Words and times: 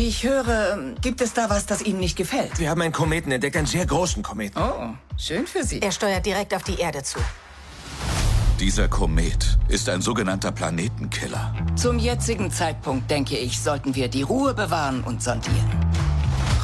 Wie 0.00 0.08
ich 0.08 0.24
höre, 0.24 0.94
gibt 1.02 1.20
es 1.20 1.34
da 1.34 1.50
was, 1.50 1.66
das 1.66 1.82
Ihnen 1.82 2.00
nicht 2.00 2.16
gefällt? 2.16 2.58
Wir 2.58 2.70
haben 2.70 2.80
einen 2.80 2.90
Kometen 2.90 3.30
entdeckt, 3.32 3.54
einen 3.54 3.66
sehr 3.66 3.84
großen 3.84 4.22
Kometen. 4.22 4.58
Oh, 4.58 4.94
schön 5.18 5.46
für 5.46 5.62
Sie. 5.62 5.82
Er 5.82 5.92
steuert 5.92 6.24
direkt 6.24 6.54
auf 6.54 6.62
die 6.62 6.80
Erde 6.80 7.02
zu. 7.02 7.18
Dieser 8.58 8.88
Komet 8.88 9.58
ist 9.68 9.90
ein 9.90 10.00
sogenannter 10.00 10.52
Planetenkiller. 10.52 11.54
Zum 11.76 11.98
jetzigen 11.98 12.50
Zeitpunkt, 12.50 13.10
denke 13.10 13.36
ich, 13.36 13.60
sollten 13.60 13.94
wir 13.94 14.08
die 14.08 14.22
Ruhe 14.22 14.54
bewahren 14.54 15.04
und 15.04 15.22
sondieren. 15.22 15.70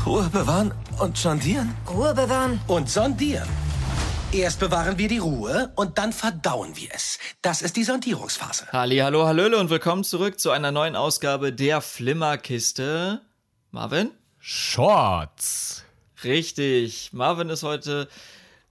Ruhe 0.07 0.31
bewahren 0.31 0.73
und 0.99 1.19
sondieren? 1.19 1.75
Ruhe 1.91 2.15
bewahren. 2.15 2.59
Und 2.69 2.89
sondieren. 2.89 3.47
Erst 4.33 4.61
bewahren 4.61 4.97
wir 4.97 5.09
die 5.09 5.19
Ruhe 5.19 5.73
und 5.77 5.99
dann 5.99 6.15
verdauen 6.15 6.75
wir 6.75 6.89
es. 6.95 7.19
Das 7.43 7.61
ist 7.61 7.77
die 7.77 7.85
Sondierungsphase. 7.85 8.67
Halli, 8.73 8.97
hallo, 8.97 9.27
hallöle 9.27 9.59
und 9.59 9.69
willkommen 9.69 10.05
zurück 10.05 10.41
zu 10.41 10.53
einer 10.53 10.73
neuen 10.73 10.97
Ausgabe 10.97 11.53
der 11.53 11.83
Flimmerkiste. 11.83 13.21
Marvin? 13.77 14.11
Shorts. 14.39 15.85
Richtig. 16.25 17.13
Marvin 17.13 17.51
ist 17.51 17.63
heute 17.63 18.09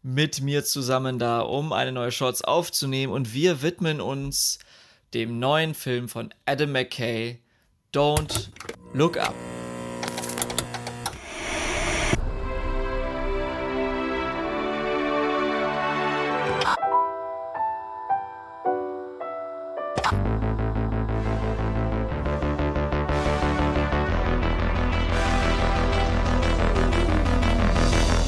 mit 0.01 0.41
mir 0.41 0.65
zusammen 0.65 1.19
da, 1.19 1.41
um 1.41 1.73
eine 1.73 1.91
neue 1.91 2.11
Shorts 2.11 2.43
aufzunehmen 2.43 3.13
und 3.13 3.31
wir 3.31 3.61
widmen 3.61 4.01
uns 4.01 4.57
dem 5.13 5.37
neuen 5.37 5.75
Film 5.75 6.09
von 6.09 6.33
Adam 6.47 6.71
McKay, 6.71 7.39
Don't 7.93 8.47
Look 8.95 9.17
Up. 9.17 9.35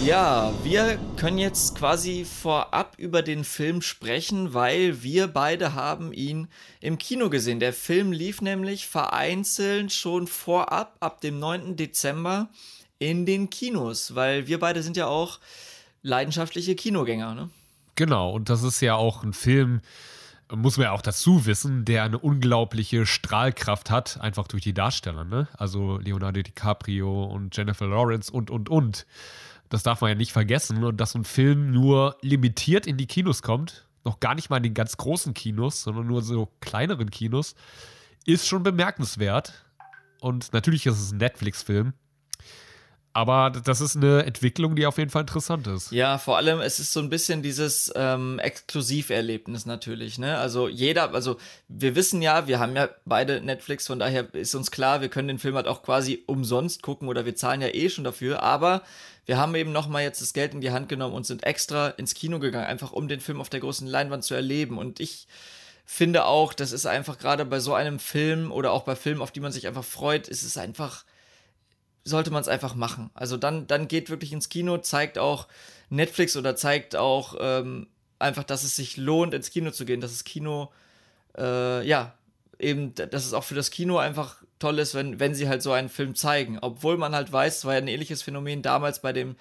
Ja, 0.07 0.53
wir 0.63 0.97
können 1.17 1.37
jetzt 1.37 1.75
quasi 1.75 2.23
vorab 2.23 2.95
über 2.97 3.21
den 3.21 3.43
Film 3.43 3.81
sprechen, 3.81 4.53
weil 4.53 5.03
wir 5.03 5.27
beide 5.27 5.73
haben 5.73 6.13
ihn 6.13 6.47
im 6.79 6.97
Kino 6.97 7.29
gesehen. 7.29 7.59
Der 7.59 7.73
Film 7.73 8.13
lief 8.13 8.41
nämlich 8.41 8.87
vereinzelt 8.87 9.91
schon 9.91 10.27
vorab, 10.27 10.95
ab 11.01 11.19
dem 11.19 11.39
9. 11.39 11.75
Dezember, 11.75 12.47
in 12.99 13.25
den 13.25 13.49
Kinos, 13.49 14.15
weil 14.15 14.47
wir 14.47 14.61
beide 14.61 14.81
sind 14.81 14.95
ja 14.95 15.07
auch 15.07 15.39
leidenschaftliche 16.03 16.75
Kinogänger, 16.75 17.35
ne? 17.35 17.49
Genau, 17.95 18.31
und 18.31 18.49
das 18.49 18.63
ist 18.63 18.79
ja 18.79 18.95
auch 18.95 19.23
ein 19.23 19.33
Film, 19.33 19.81
muss 20.49 20.77
man 20.77 20.85
ja 20.85 20.91
auch 20.93 21.01
dazu 21.01 21.45
wissen, 21.45 21.83
der 21.83 22.03
eine 22.03 22.17
unglaubliche 22.17 23.05
Strahlkraft 23.05 23.91
hat, 23.91 24.21
einfach 24.21 24.47
durch 24.47 24.63
die 24.63 24.73
Darsteller, 24.73 25.25
ne? 25.25 25.49
Also 25.57 25.97
Leonardo 25.97 26.41
DiCaprio 26.41 27.25
und 27.25 27.57
Jennifer 27.57 27.87
Lawrence 27.87 28.31
und, 28.31 28.49
und, 28.49 28.69
und. 28.69 29.05
Das 29.69 29.83
darf 29.83 30.01
man 30.01 30.09
ja 30.09 30.15
nicht 30.15 30.31
vergessen. 30.31 30.83
Und 30.83 30.97
dass 30.97 31.15
ein 31.15 31.23
Film 31.23 31.71
nur 31.71 32.17
limitiert 32.21 32.87
in 32.87 32.97
die 32.97 33.07
Kinos 33.07 33.41
kommt, 33.41 33.87
noch 34.03 34.19
gar 34.19 34.35
nicht 34.35 34.49
mal 34.49 34.57
in 34.57 34.63
den 34.63 34.73
ganz 34.73 34.97
großen 34.97 35.33
Kinos, 35.33 35.83
sondern 35.83 36.07
nur 36.07 36.21
so 36.21 36.49
kleineren 36.61 37.11
Kinos, 37.11 37.55
ist 38.25 38.47
schon 38.47 38.63
bemerkenswert. 38.63 39.65
Und 40.19 40.53
natürlich 40.53 40.85
ist 40.85 40.99
es 40.99 41.11
ein 41.11 41.17
Netflix-Film. 41.17 41.93
Aber 43.13 43.49
das 43.49 43.81
ist 43.81 43.95
eine 43.95 44.25
Entwicklung, 44.25 44.75
die 44.75 44.85
auf 44.85 44.99
jeden 44.99 45.09
Fall 45.09 45.21
interessant 45.21 45.65
ist. 45.65 45.91
Ja, 45.91 46.19
vor 46.19 46.37
allem, 46.37 46.59
es 46.61 46.79
ist 46.79 46.93
so 46.93 46.99
ein 46.99 47.09
bisschen 47.09 47.41
dieses 47.41 47.91
ähm, 47.95 48.37
Exklusiverlebnis 48.37 49.65
natürlich, 49.65 50.19
ne? 50.19 50.37
Also 50.37 50.67
jeder, 50.67 51.13
also 51.13 51.37
wir 51.67 51.95
wissen 51.95 52.21
ja, 52.21 52.47
wir 52.47 52.59
haben 52.59 52.75
ja 52.75 52.89
beide 53.05 53.41
Netflix, 53.41 53.87
von 53.87 53.97
daher 53.97 54.31
ist 54.35 54.53
uns 54.53 54.69
klar, 54.69 55.01
wir 55.01 55.09
können 55.09 55.29
den 55.29 55.39
Film 55.39 55.55
halt 55.55 55.67
auch 55.67 55.81
quasi 55.81 56.23
umsonst 56.27 56.83
gucken 56.83 57.07
oder 57.07 57.25
wir 57.25 57.35
zahlen 57.35 57.61
ja 57.61 57.69
eh 57.69 57.89
schon 57.89 58.03
dafür, 58.03 58.43
aber 58.43 58.83
wir 59.27 59.37
haben 59.37 59.55
eben 59.55 59.73
nochmal 59.73 60.03
jetzt 60.03 60.21
das 60.21 60.33
Geld 60.33 60.53
in 60.53 60.61
die 60.61 60.71
Hand 60.71 60.87
genommen 60.87 61.13
und 61.13 61.25
sind 61.25 61.43
extra 61.43 61.89
ins 61.89 62.13
Kino 62.13 62.39
gegangen, 62.39 62.65
einfach 62.65 62.93
um 62.93 63.09
den 63.09 63.19
Film 63.19 63.41
auf 63.41 63.49
der 63.49 63.59
großen 63.59 63.85
Leinwand 63.85 64.23
zu 64.23 64.35
erleben. 64.35 64.77
Und 64.77 65.01
ich 65.01 65.27
finde 65.85 66.25
auch, 66.25 66.53
das 66.53 66.71
ist 66.71 66.85
einfach 66.85 67.17
gerade 67.17 67.45
bei 67.45 67.59
so 67.59 67.73
einem 67.73 67.99
Film 67.99 68.51
oder 68.53 68.71
auch 68.71 68.83
bei 68.83 68.95
Filmen, 68.95 69.21
auf 69.21 69.31
die 69.31 69.41
man 69.41 69.51
sich 69.51 69.67
einfach 69.67 69.83
freut, 69.83 70.29
ist 70.29 70.43
es 70.43 70.57
einfach 70.57 71.03
sollte 72.07 72.31
man 72.31 72.41
es 72.41 72.47
einfach 72.47 72.75
machen. 72.75 73.09
Also 73.13 73.37
dann, 73.37 73.67
dann 73.67 73.87
geht 73.87 74.09
wirklich 74.09 74.31
ins 74.31 74.49
Kino, 74.49 74.77
zeigt 74.77 75.17
auch 75.17 75.47
Netflix 75.89 76.35
oder 76.37 76.55
zeigt 76.55 76.95
auch 76.95 77.35
ähm, 77.39 77.87
einfach, 78.19 78.43
dass 78.43 78.63
es 78.63 78.75
sich 78.75 78.97
lohnt, 78.97 79.33
ins 79.33 79.49
Kino 79.49 79.71
zu 79.71 79.85
gehen, 79.85 80.01
dass 80.01 80.11
das 80.11 80.23
Kino, 80.23 80.71
äh, 81.37 81.85
ja, 81.87 82.13
eben, 82.59 82.95
dass 82.95 83.25
es 83.25 83.33
auch 83.33 83.43
für 83.43 83.55
das 83.55 83.71
Kino 83.71 83.97
einfach 83.97 84.41
toll 84.59 84.79
ist, 84.79 84.95
wenn, 84.95 85.19
wenn 85.19 85.35
sie 85.35 85.47
halt 85.47 85.61
so 85.61 85.71
einen 85.71 85.89
Film 85.89 86.15
zeigen. 86.15 86.57
Obwohl 86.59 86.97
man 86.97 87.13
halt 87.13 87.31
weiß, 87.31 87.57
es 87.57 87.65
war 87.65 87.73
ja 87.73 87.79
ein 87.79 87.87
ähnliches 87.87 88.21
Phänomen 88.23 88.61
damals 88.61 89.01
bei 89.01 89.13
dem 89.13 89.35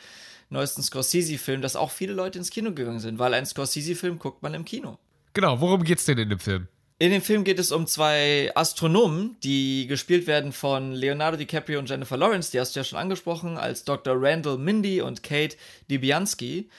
neuesten 0.51 0.83
Scorsese-Film, 0.83 1.63
dass 1.63 1.77
auch 1.77 1.91
viele 1.91 2.13
Leute 2.13 2.39
ins 2.39 2.51
Kino 2.51 2.73
gegangen 2.73 3.01
sind, 3.01 3.19
weil 3.19 3.35
einen 3.35 3.47
Scorsese-Film 3.47 4.19
guckt 4.19 4.43
man 4.43 4.55
im 4.55 4.65
Kino. 4.65 4.99
Genau, 5.33 5.61
worum 5.61 5.85
geht's 5.85 6.05
denn 6.05 6.19
in 6.19 6.31
dem 6.31 6.39
Film? 6.39 6.69
In 6.99 7.11
dem 7.11 7.21
Film 7.21 7.45
geht 7.45 7.59
es 7.59 7.73
um 7.73 7.87
zwei 7.87 8.51
Astronomen, 8.55 9.37
die 9.43 9.87
gespielt 9.87 10.27
werden 10.27 10.53
von 10.53 10.93
Leonardo 10.93 11.37
DiCaprio 11.37 11.79
und 11.79 11.91
Jennifer 11.91 12.17
Lawrence, 12.17 12.51
die 12.51 12.59
hast 12.59 12.75
du 12.75 12.81
ja 12.81 12.85
schon 12.85 12.99
angesprochen, 12.99 13.59
als 13.59 13.85
Dr. 13.85 14.15
Randall 14.17 14.57
Mindy 14.57 15.03
und 15.03 15.23
Kate 15.23 15.57
DiBianski. 15.91 16.71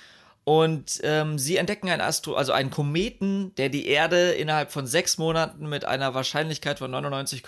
Und 0.43 1.01
ähm, 1.03 1.37
sie 1.37 1.57
entdecken 1.57 1.89
einen 1.89 2.01
Astro, 2.01 2.33
also 2.33 2.51
einen 2.51 2.71
Kometen, 2.71 3.53
der 3.55 3.69
die 3.69 3.85
Erde 3.85 4.31
innerhalb 4.31 4.71
von 4.71 4.87
sechs 4.87 5.19
Monaten 5.19 5.69
mit 5.69 5.85
einer 5.85 6.15
Wahrscheinlichkeit 6.15 6.79
von 6.79 6.89
99, 6.89 7.43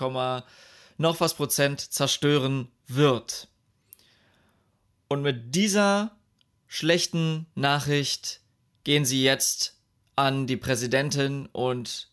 noch 0.97 1.19
was 1.21 1.33
Prozent 1.33 1.79
zerstören 1.79 2.67
wird. 2.85 3.47
Und 5.07 5.23
mit 5.23 5.55
dieser 5.55 6.15
schlechten 6.67 7.47
Nachricht 7.55 8.41
gehen 8.83 9.05
sie 9.05 9.23
jetzt 9.23 9.79
an 10.15 10.45
die 10.45 10.57
Präsidentin 10.57 11.47
und 11.51 12.08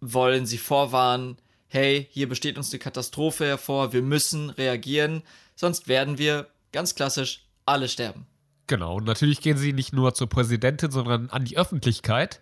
wollen 0.00 0.46
sie 0.46 0.58
vorwarnen, 0.58 1.38
hey, 1.68 2.08
hier 2.10 2.28
besteht 2.28 2.58
uns 2.58 2.72
eine 2.72 2.78
Katastrophe 2.78 3.46
hervor, 3.46 3.92
wir 3.92 4.02
müssen 4.02 4.50
reagieren, 4.50 5.22
sonst 5.54 5.88
werden 5.88 6.18
wir 6.18 6.48
ganz 6.72 6.94
klassisch 6.94 7.46
alle 7.64 7.88
sterben. 7.88 8.26
Genau, 8.66 8.96
und 8.96 9.04
natürlich 9.04 9.40
gehen 9.40 9.56
sie 9.56 9.72
nicht 9.72 9.92
nur 9.92 10.14
zur 10.14 10.28
Präsidentin, 10.28 10.90
sondern 10.90 11.30
an 11.30 11.44
die 11.44 11.56
Öffentlichkeit. 11.56 12.40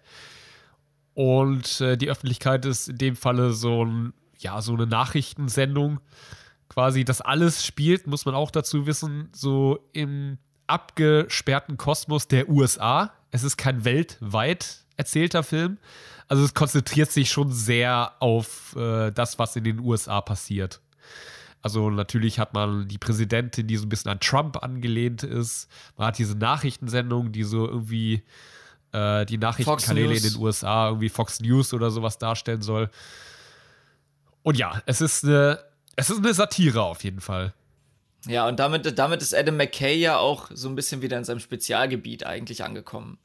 Und 1.12 1.81
äh, 1.81 1.97
die 1.97 2.10
Öffentlichkeit 2.10 2.64
ist 2.64 2.88
in 2.88 2.98
dem 2.98 3.16
Falle 3.16 3.53
so 3.53 3.84
ein, 3.84 4.14
ja, 4.38 4.60
so 4.62 4.72
eine 4.72 4.87
Nachrichtensendung. 4.87 6.00
Quasi, 6.69 7.04
das 7.04 7.20
alles 7.20 7.64
spielt, 7.64 8.06
muss 8.06 8.25
man 8.25 8.34
auch 8.34 8.50
dazu 8.50 8.87
wissen, 8.87 9.28
so 9.32 9.78
im 9.93 10.38
abgesperrten 10.66 11.76
Kosmos 11.76 12.26
der 12.26 12.48
USA. 12.48 13.12
Es 13.31 13.44
ist 13.44 13.56
kein 13.56 13.84
weltweit 13.84 14.84
erzählter 14.97 15.43
Film, 15.43 15.78
also 16.28 16.44
es 16.44 16.55
konzentriert 16.55 17.10
sich 17.10 17.31
schon 17.31 17.53
sehr 17.53 18.12
auf 18.21 18.75
äh, 18.77 19.10
das, 19.10 19.38
was 19.38 19.56
in 19.56 19.65
den 19.65 19.81
USA 19.81 20.21
passiert. 20.21 20.81
Also 21.62 21.88
natürlich 21.91 22.38
hat 22.38 22.53
man 22.53 22.88
die 22.88 22.99
Präsidentin, 22.99 23.66
die 23.66 23.77
so 23.77 23.87
ein 23.87 23.88
bisschen 23.88 24.10
an 24.10 24.21
Trump 24.21 24.62
angelehnt 24.62 25.22
ist. 25.22 25.69
Man 25.97 26.09
hat 26.09 26.19
diese 26.19 26.37
Nachrichtensendung, 26.37 27.32
die 27.32 27.43
so 27.43 27.66
irgendwie 27.66 28.22
äh, 28.93 29.25
die 29.25 29.38
Nachrichtenkanäle 29.38 30.15
in 30.15 30.22
den 30.22 30.37
USA, 30.37 30.88
irgendwie 30.88 31.09
Fox 31.09 31.41
News 31.41 31.72
oder 31.72 31.91
sowas 31.91 32.19
darstellen 32.19 32.62
soll. 32.62 32.91
Und 34.43 34.59
ja, 34.59 34.82
es 34.84 35.00
ist 35.00 35.25
eine, 35.25 35.59
es 35.97 36.11
ist 36.11 36.19
eine 36.19 36.34
Satire 36.34 36.82
auf 36.82 37.03
jeden 37.03 37.21
Fall. 37.21 37.55
Ja, 38.26 38.47
und 38.47 38.59
damit, 38.59 38.99
damit 38.99 39.22
ist 39.22 39.34
Adam 39.34 39.56
McKay 39.56 39.97
ja 39.97 40.19
auch 40.19 40.50
so 40.53 40.69
ein 40.69 40.75
bisschen 40.75 41.03
wieder 41.03 41.16
in 41.16 41.25
seinem 41.25 41.41
Spezialgebiet 41.41 42.25
eigentlich 42.25 42.62
angekommen. 42.62 43.19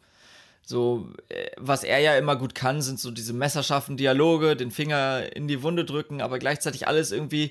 So, 0.70 1.10
äh, 1.30 1.50
was 1.58 1.84
er 1.84 1.98
ja 1.98 2.16
immer 2.16 2.36
gut 2.36 2.54
kann, 2.54 2.84
sind 2.84 3.00
so 3.00 3.10
diese 3.10 3.34
messerscharfen 3.34 3.98
Dialoge, 3.98 4.56
den 4.56 4.70
Finger 4.70 5.36
in 5.36 5.48
die 5.48 5.64
Wunde 5.64 5.84
drücken, 5.84 6.22
aber 6.22 6.38
gleichzeitig 6.38 6.88
alles 6.88 7.12
irgendwie 7.12 7.50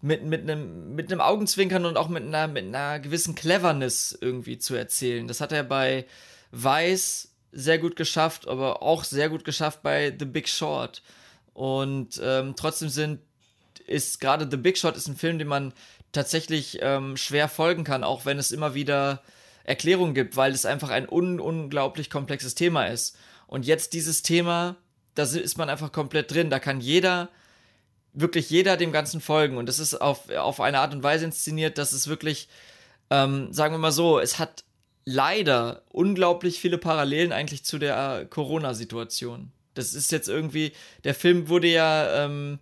mit, 0.00 0.24
mit 0.24 0.44
einem 0.44 0.94
mit 0.94 1.12
einem 1.12 1.20
Augenzwinkern 1.20 1.84
und 1.84 1.98
auch 1.98 2.08
mit 2.08 2.22
einer, 2.22 2.48
mit 2.48 2.64
einer 2.64 3.00
gewissen 3.00 3.34
Cleverness 3.34 4.16
irgendwie 4.18 4.56
zu 4.56 4.74
erzählen. 4.76 5.28
Das 5.28 5.42
hat 5.42 5.52
er 5.52 5.62
bei 5.62 6.06
Weiß 6.52 7.34
sehr 7.52 7.78
gut 7.78 7.96
geschafft, 7.96 8.48
aber 8.48 8.82
auch 8.82 9.04
sehr 9.04 9.28
gut 9.28 9.44
geschafft 9.44 9.82
bei 9.82 10.16
The 10.18 10.24
Big 10.24 10.48
Short. 10.48 11.02
Und 11.52 12.18
ähm, 12.24 12.54
trotzdem 12.56 12.88
sind 12.88 13.20
ist 13.86 14.20
gerade 14.20 14.48
The 14.50 14.56
Big 14.56 14.78
Short 14.78 14.96
ist 14.96 15.06
ein 15.06 15.16
Film, 15.16 15.38
den 15.38 15.48
man 15.48 15.74
tatsächlich 16.12 16.78
ähm, 16.80 17.18
schwer 17.18 17.48
folgen 17.48 17.84
kann, 17.84 18.04
auch 18.04 18.24
wenn 18.24 18.38
es 18.38 18.52
immer 18.52 18.72
wieder 18.72 19.20
Erklärung 19.64 20.14
gibt, 20.14 20.36
weil 20.36 20.52
es 20.52 20.64
einfach 20.66 20.90
ein 20.90 21.08
un 21.08 21.40
unglaublich 21.40 22.10
komplexes 22.10 22.54
Thema 22.54 22.86
ist. 22.86 23.16
Und 23.46 23.66
jetzt 23.66 23.92
dieses 23.92 24.22
Thema, 24.22 24.76
da 25.14 25.24
ist 25.24 25.58
man 25.58 25.68
einfach 25.68 25.90
komplett 25.92 26.32
drin. 26.32 26.50
Da 26.50 26.58
kann 26.58 26.80
jeder, 26.80 27.28
wirklich 28.12 28.50
jeder 28.50 28.76
dem 28.76 28.92
Ganzen 28.92 29.20
folgen. 29.20 29.56
Und 29.56 29.66
das 29.66 29.78
ist 29.78 29.94
auf, 30.00 30.30
auf 30.30 30.60
eine 30.60 30.78
Art 30.78 30.94
und 30.94 31.02
Weise 31.02 31.24
inszeniert, 31.24 31.78
dass 31.78 31.92
es 31.92 32.08
wirklich, 32.08 32.48
ähm, 33.10 33.52
sagen 33.52 33.74
wir 33.74 33.78
mal 33.78 33.92
so, 33.92 34.18
es 34.18 34.38
hat 34.38 34.64
leider 35.04 35.82
unglaublich 35.90 36.60
viele 36.60 36.78
Parallelen 36.78 37.32
eigentlich 37.32 37.64
zu 37.64 37.78
der 37.78 38.26
Corona-Situation. 38.28 39.50
Das 39.74 39.92
ist 39.92 40.12
jetzt 40.12 40.28
irgendwie, 40.28 40.72
der 41.04 41.14
Film 41.14 41.48
wurde 41.48 41.68
ja 41.68 42.24
ähm, 42.24 42.58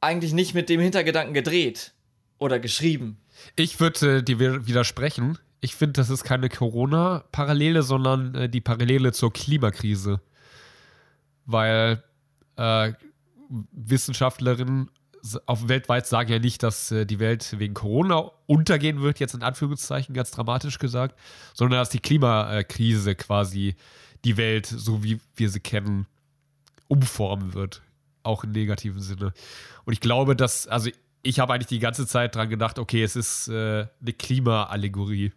eigentlich 0.00 0.32
nicht 0.32 0.54
mit 0.54 0.68
dem 0.68 0.80
Hintergedanken 0.80 1.34
gedreht 1.34 1.92
oder 2.38 2.58
geschrieben. 2.58 3.18
Ich 3.56 3.80
würde 3.80 4.18
äh, 4.18 4.22
dir 4.22 4.38
wi- 4.38 4.66
widersprechen. 4.66 5.38
Ich 5.66 5.74
finde, 5.74 5.94
das 5.94 6.10
ist 6.10 6.22
keine 6.22 6.48
Corona-Parallele, 6.48 7.82
sondern 7.82 8.36
äh, 8.36 8.48
die 8.48 8.60
Parallele 8.60 9.10
zur 9.10 9.32
Klimakrise. 9.32 10.20
Weil 11.44 12.04
äh, 12.54 12.92
Wissenschaftlerinnen 13.72 14.90
auf 15.44 15.66
weltweit 15.66 16.06
sagen 16.06 16.30
ja 16.30 16.38
nicht, 16.38 16.62
dass 16.62 16.92
äh, 16.92 17.04
die 17.04 17.18
Welt 17.18 17.58
wegen 17.58 17.74
Corona 17.74 18.30
untergehen 18.46 19.02
wird, 19.02 19.18
jetzt 19.18 19.34
in 19.34 19.42
Anführungszeichen 19.42 20.14
ganz 20.14 20.30
dramatisch 20.30 20.78
gesagt, 20.78 21.18
sondern 21.52 21.80
dass 21.80 21.90
die 21.90 21.98
Klimakrise 21.98 23.16
quasi 23.16 23.74
die 24.24 24.36
Welt, 24.36 24.66
so 24.66 25.02
wie 25.02 25.18
wir 25.34 25.50
sie 25.50 25.58
kennen, 25.58 26.06
umformen 26.86 27.54
wird. 27.54 27.82
Auch 28.22 28.44
im 28.44 28.52
negativen 28.52 29.00
Sinne. 29.00 29.32
Und 29.84 29.94
ich 29.94 30.00
glaube, 30.00 30.36
dass, 30.36 30.68
also 30.68 30.90
ich 31.24 31.40
habe 31.40 31.54
eigentlich 31.54 31.66
die 31.66 31.80
ganze 31.80 32.06
Zeit 32.06 32.36
dran 32.36 32.50
gedacht, 32.50 32.78
okay, 32.78 33.02
es 33.02 33.16
ist 33.16 33.48
äh, 33.48 33.88
eine 34.00 34.12
Klimaallegorie. 34.16 35.32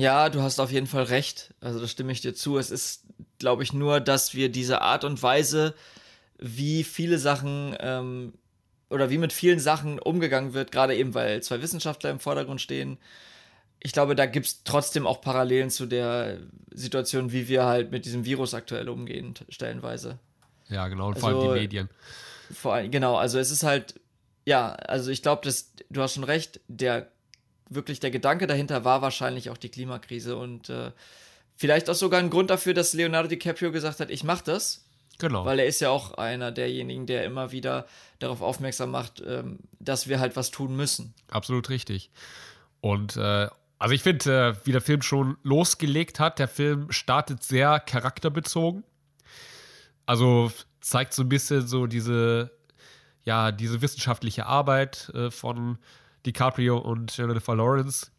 Ja, 0.00 0.28
du 0.30 0.40
hast 0.42 0.58
auf 0.60 0.70
jeden 0.72 0.86
Fall 0.86 1.04
recht. 1.04 1.52
Also 1.60 1.80
da 1.80 1.86
stimme 1.86 2.12
ich 2.12 2.20
dir 2.20 2.34
zu. 2.34 2.58
Es 2.58 2.70
ist, 2.70 3.04
glaube 3.38 3.62
ich, 3.62 3.72
nur, 3.72 4.00
dass 4.00 4.34
wir 4.34 4.48
diese 4.50 4.80
Art 4.80 5.04
und 5.04 5.22
Weise, 5.22 5.74
wie 6.38 6.84
viele 6.84 7.18
Sachen 7.18 7.76
ähm, 7.80 8.32
oder 8.88 9.10
wie 9.10 9.18
mit 9.18 9.32
vielen 9.32 9.60
Sachen 9.60 9.98
umgegangen 9.98 10.54
wird, 10.54 10.72
gerade 10.72 10.96
eben, 10.96 11.14
weil 11.14 11.42
zwei 11.42 11.60
Wissenschaftler 11.62 12.10
im 12.10 12.18
Vordergrund 12.20 12.60
stehen. 12.60 12.98
Ich 13.78 13.92
glaube, 13.92 14.14
da 14.14 14.26
gibt 14.26 14.46
es 14.46 14.64
trotzdem 14.64 15.06
auch 15.06 15.20
Parallelen 15.20 15.70
zu 15.70 15.86
der 15.86 16.38
Situation, 16.70 17.32
wie 17.32 17.48
wir 17.48 17.64
halt 17.64 17.90
mit 17.90 18.04
diesem 18.04 18.24
Virus 18.24 18.52
aktuell 18.54 18.88
umgehen, 18.88 19.34
stellenweise. 19.48 20.18
Ja, 20.68 20.88
genau, 20.88 21.08
und 21.08 21.18
vor 21.18 21.28
allem 21.30 21.38
Also- 21.38 21.54
die 21.54 21.60
Medien. 21.60 21.88
Vor 22.52 22.74
allem, 22.74 22.90
genau, 22.90 23.16
also 23.16 23.38
es 23.38 23.50
ist 23.50 23.62
halt, 23.62 24.00
ja, 24.44 24.72
also 24.72 25.10
ich 25.10 25.22
glaube, 25.22 25.42
dass 25.44 25.72
du 25.88 26.02
hast 26.02 26.14
schon 26.14 26.24
recht, 26.24 26.60
der 26.66 27.08
wirklich 27.70 28.00
der 28.00 28.10
Gedanke 28.10 28.46
dahinter 28.46 28.84
war 28.84 29.00
wahrscheinlich 29.00 29.48
auch 29.48 29.56
die 29.56 29.70
Klimakrise 29.70 30.36
und 30.36 30.68
äh, 30.68 30.90
vielleicht 31.56 31.88
auch 31.88 31.94
sogar 31.94 32.20
ein 32.20 32.30
Grund 32.30 32.50
dafür, 32.50 32.74
dass 32.74 32.92
Leonardo 32.92 33.28
DiCaprio 33.28 33.72
gesagt 33.72 34.00
hat, 34.00 34.10
ich 34.10 34.24
mach 34.24 34.42
das, 34.42 34.84
Genau. 35.18 35.44
weil 35.44 35.58
er 35.58 35.66
ist 35.66 35.80
ja 35.80 35.90
auch 35.90 36.14
einer 36.14 36.50
derjenigen, 36.50 37.06
der 37.06 37.24
immer 37.24 37.52
wieder 37.52 37.86
darauf 38.18 38.40
aufmerksam 38.42 38.90
macht, 38.90 39.22
ähm, 39.26 39.58
dass 39.78 40.08
wir 40.08 40.18
halt 40.18 40.34
was 40.36 40.50
tun 40.50 40.74
müssen. 40.76 41.14
Absolut 41.30 41.68
richtig. 41.68 42.10
Und 42.80 43.16
äh, 43.16 43.48
also 43.78 43.94
ich 43.94 44.02
finde, 44.02 44.56
äh, 44.62 44.66
wie 44.66 44.72
der 44.72 44.80
Film 44.80 45.02
schon 45.02 45.36
losgelegt 45.42 46.20
hat, 46.20 46.38
der 46.38 46.48
Film 46.48 46.90
startet 46.90 47.42
sehr 47.42 47.80
charakterbezogen. 47.80 48.84
Also 50.06 50.50
zeigt 50.80 51.14
so 51.14 51.22
ein 51.22 51.28
bisschen 51.28 51.66
so 51.66 51.86
diese, 51.86 52.50
ja, 53.24 53.52
diese 53.52 53.82
wissenschaftliche 53.82 54.46
Arbeit 54.46 55.10
äh, 55.14 55.30
von 55.30 55.78
DiCaprio 56.26 56.78
und 56.78 57.16
Jennifer 57.16 57.54
Lawrence. 57.54 58.10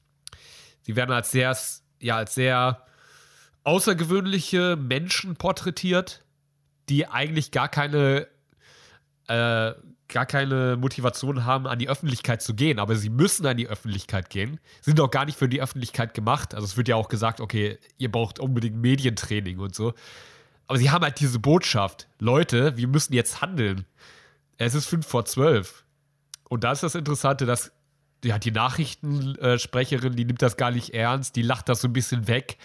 Sie 0.82 0.96
werden 0.96 1.12
als 1.12 1.32
sehr, 1.32 1.56
ja, 2.00 2.18
als 2.18 2.36
sehr 2.36 2.86
außergewöhnliche 3.64 4.76
Menschen 4.76 5.36
porträtiert, 5.36 6.24
die 6.90 7.08
eigentlich 7.08 7.52
gar 7.52 7.70
keine 7.70 8.28
äh, 9.28 9.74
gar 10.12 10.26
keine 10.26 10.78
Motivation 10.78 11.46
haben, 11.46 11.66
an 11.68 11.80
die 11.80 11.90
Öffentlichkeit 11.90 12.42
zu 12.42 12.54
gehen, 12.54 12.80
aber 12.80 12.96
sie 12.96 13.10
müssen 13.10 13.46
an 13.46 13.58
die 13.58 13.68
Öffentlichkeit 13.68 14.30
gehen, 14.30 14.60
sind 14.82 15.00
auch 15.00 15.10
gar 15.10 15.26
nicht 15.26 15.38
für 15.38 15.50
die 15.50 15.62
Öffentlichkeit 15.62 16.14
gemacht. 16.14 16.54
Also 16.54 16.66
es 16.66 16.78
wird 16.78 16.88
ja 16.88 16.96
auch 16.96 17.08
gesagt, 17.08 17.42
okay, 17.42 17.80
ihr 17.98 18.12
braucht 18.12 18.40
unbedingt 18.40 18.76
Medientraining 18.76 19.60
und 19.60 19.74
so. 19.74 19.94
Aber 20.68 20.78
sie 20.78 20.92
haben 20.92 21.04
halt 21.04 21.20
diese 21.20 21.40
Botschaft, 21.40 22.08
Leute, 22.20 22.78
wir 22.78 22.88
müssen 22.88 23.14
jetzt 23.14 23.42
handeln. 23.42 23.86
Es 24.58 24.76
ist 24.76 24.86
fünf 24.86 25.08
vor 25.08 25.26
zwölf. 25.26 25.86
Und 26.50 26.64
da 26.64 26.74
ist 26.74 26.84
das 26.84 26.96
Interessante, 26.96 27.46
dass 27.46 27.72
ja, 28.24 28.40
die 28.40 28.52
Nachrichtensprecherin, 28.52 30.16
die 30.16 30.26
nimmt 30.26 30.42
das 30.42 30.58
gar 30.58 30.72
nicht 30.72 30.94
ernst, 30.94 31.36
die 31.36 31.42
lacht 31.42 31.70
das 31.70 31.82
so 31.82 31.88
ein 31.88 31.94
bisschen 31.94 32.28
weg. 32.28 32.58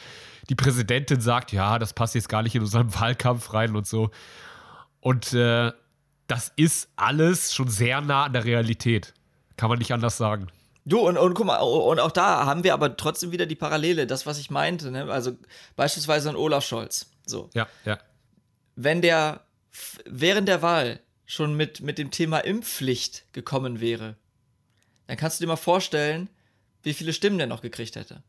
Die 0.48 0.54
Präsidentin 0.54 1.20
sagt, 1.20 1.52
ja, 1.52 1.78
das 1.78 1.92
passt 1.92 2.14
jetzt 2.14 2.28
gar 2.28 2.42
nicht 2.42 2.54
in 2.54 2.62
unseren 2.62 2.94
Wahlkampf 3.00 3.52
rein 3.52 3.74
und 3.74 3.86
so. 3.86 4.10
Und 5.00 5.32
äh, 5.32 5.72
das 6.26 6.52
ist 6.56 6.88
alles 6.96 7.54
schon 7.54 7.68
sehr 7.68 8.00
nah 8.00 8.24
an 8.24 8.32
der 8.32 8.44
Realität. 8.44 9.14
Kann 9.56 9.68
man 9.68 9.78
nicht 9.78 9.92
anders 9.92 10.16
sagen. 10.16 10.48
Du, 10.84 11.00
und, 11.00 11.16
und 11.16 11.34
guck 11.34 11.46
mal, 11.46 11.56
und 11.56 11.98
auch 11.98 12.12
da 12.12 12.46
haben 12.46 12.62
wir 12.62 12.72
aber 12.72 12.96
trotzdem 12.96 13.32
wieder 13.32 13.46
die 13.46 13.56
Parallele, 13.56 14.06
das, 14.06 14.24
was 14.26 14.38
ich 14.38 14.50
meinte, 14.50 14.92
ne? 14.92 15.10
Also 15.10 15.32
beispielsweise 15.74 16.28
an 16.30 16.36
Olaf 16.36 16.64
Scholz. 16.64 17.10
So. 17.24 17.50
Ja, 17.54 17.66
ja. 17.84 17.98
wenn 18.76 19.02
der 19.02 19.40
während 20.04 20.48
der 20.48 20.62
Wahl 20.62 21.00
schon 21.24 21.54
mit, 21.54 21.80
mit 21.80 21.98
dem 21.98 22.10
Thema 22.10 22.38
Impfpflicht 22.38 23.32
gekommen 23.32 23.80
wäre, 23.80 24.16
dann 25.06 25.16
kannst 25.16 25.38
du 25.40 25.44
dir 25.44 25.48
mal 25.48 25.56
vorstellen, 25.56 26.28
wie 26.82 26.94
viele 26.94 27.12
Stimmen 27.12 27.38
der 27.38 27.46
noch 27.46 27.62
gekriegt 27.62 27.96
hätte. 27.96 28.22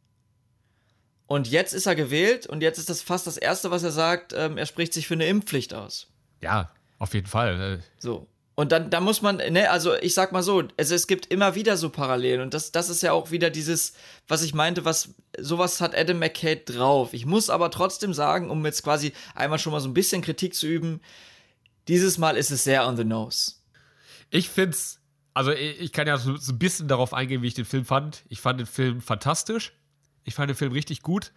Und 1.27 1.49
jetzt 1.49 1.73
ist 1.73 1.85
er 1.85 1.95
gewählt 1.95 2.47
und 2.47 2.61
jetzt 2.61 2.77
ist 2.77 2.89
das 2.89 3.01
fast 3.01 3.27
das 3.27 3.37
Erste, 3.37 3.69
was 3.69 3.83
er 3.83 3.91
sagt, 3.91 4.33
ähm, 4.33 4.57
er 4.57 4.65
spricht 4.65 4.93
sich 4.93 5.07
für 5.07 5.13
eine 5.15 5.27
Impfpflicht 5.27 5.73
aus. 5.73 6.07
Ja, 6.41 6.71
auf 6.99 7.13
jeden 7.13 7.27
Fall. 7.27 7.79
Äh, 7.79 7.83
So. 7.99 8.27
Und 8.55 8.71
dann, 8.71 8.89
dann 8.89 9.03
muss 9.03 9.21
man, 9.21 9.35
ne, 9.35 9.69
also 9.69 9.93
ich 9.97 10.15
sag 10.15 10.31
mal 10.31 10.41
so, 10.41 10.63
also 10.77 10.95
es 10.95 11.05
gibt 11.05 11.27
immer 11.27 11.53
wieder 11.53 11.77
so 11.77 11.91
Parallelen 11.91 12.41
und 12.41 12.55
das, 12.55 12.71
das 12.71 12.89
ist 12.89 13.03
ja 13.03 13.11
auch 13.11 13.29
wieder 13.29 13.51
dieses, 13.51 13.93
was 14.27 14.41
ich 14.41 14.55
meinte, 14.55 14.83
was, 14.83 15.09
sowas 15.37 15.79
hat 15.79 15.95
Adam 15.95 16.17
McKay 16.17 16.63
drauf. 16.65 17.13
Ich 17.13 17.27
muss 17.27 17.51
aber 17.51 17.69
trotzdem 17.69 18.15
sagen, 18.15 18.49
um 18.49 18.65
jetzt 18.65 18.81
quasi 18.81 19.13
einmal 19.35 19.59
schon 19.59 19.73
mal 19.73 19.79
so 19.79 19.87
ein 19.87 19.93
bisschen 19.93 20.23
Kritik 20.23 20.55
zu 20.55 20.65
üben, 20.65 21.01
dieses 21.87 22.17
Mal 22.17 22.35
ist 22.35 22.49
es 22.49 22.63
sehr 22.63 22.87
on 22.87 22.97
the 22.97 23.03
nose. 23.03 23.53
Ich 24.31 24.49
find's, 24.49 24.96
also 25.37 25.51
ich, 25.51 25.93
kann 25.93 26.07
ja 26.07 26.17
so, 26.17 26.35
so 26.35 26.51
ein 26.51 26.57
bisschen 26.57 26.87
darauf 26.87 27.13
eingehen, 27.13 27.43
wie 27.43 27.47
ich 27.47 27.53
den 27.53 27.63
Film 27.63 27.85
fand. 27.85 28.23
Ich 28.27 28.41
fand 28.41 28.59
den 28.59 28.65
Film 28.65 29.01
fantastisch. 29.01 29.71
Ich 30.23 30.33
fand 30.33 30.49
den 30.49 30.55
Film 30.55 30.71
richtig 30.71 31.03
gut. 31.03 31.31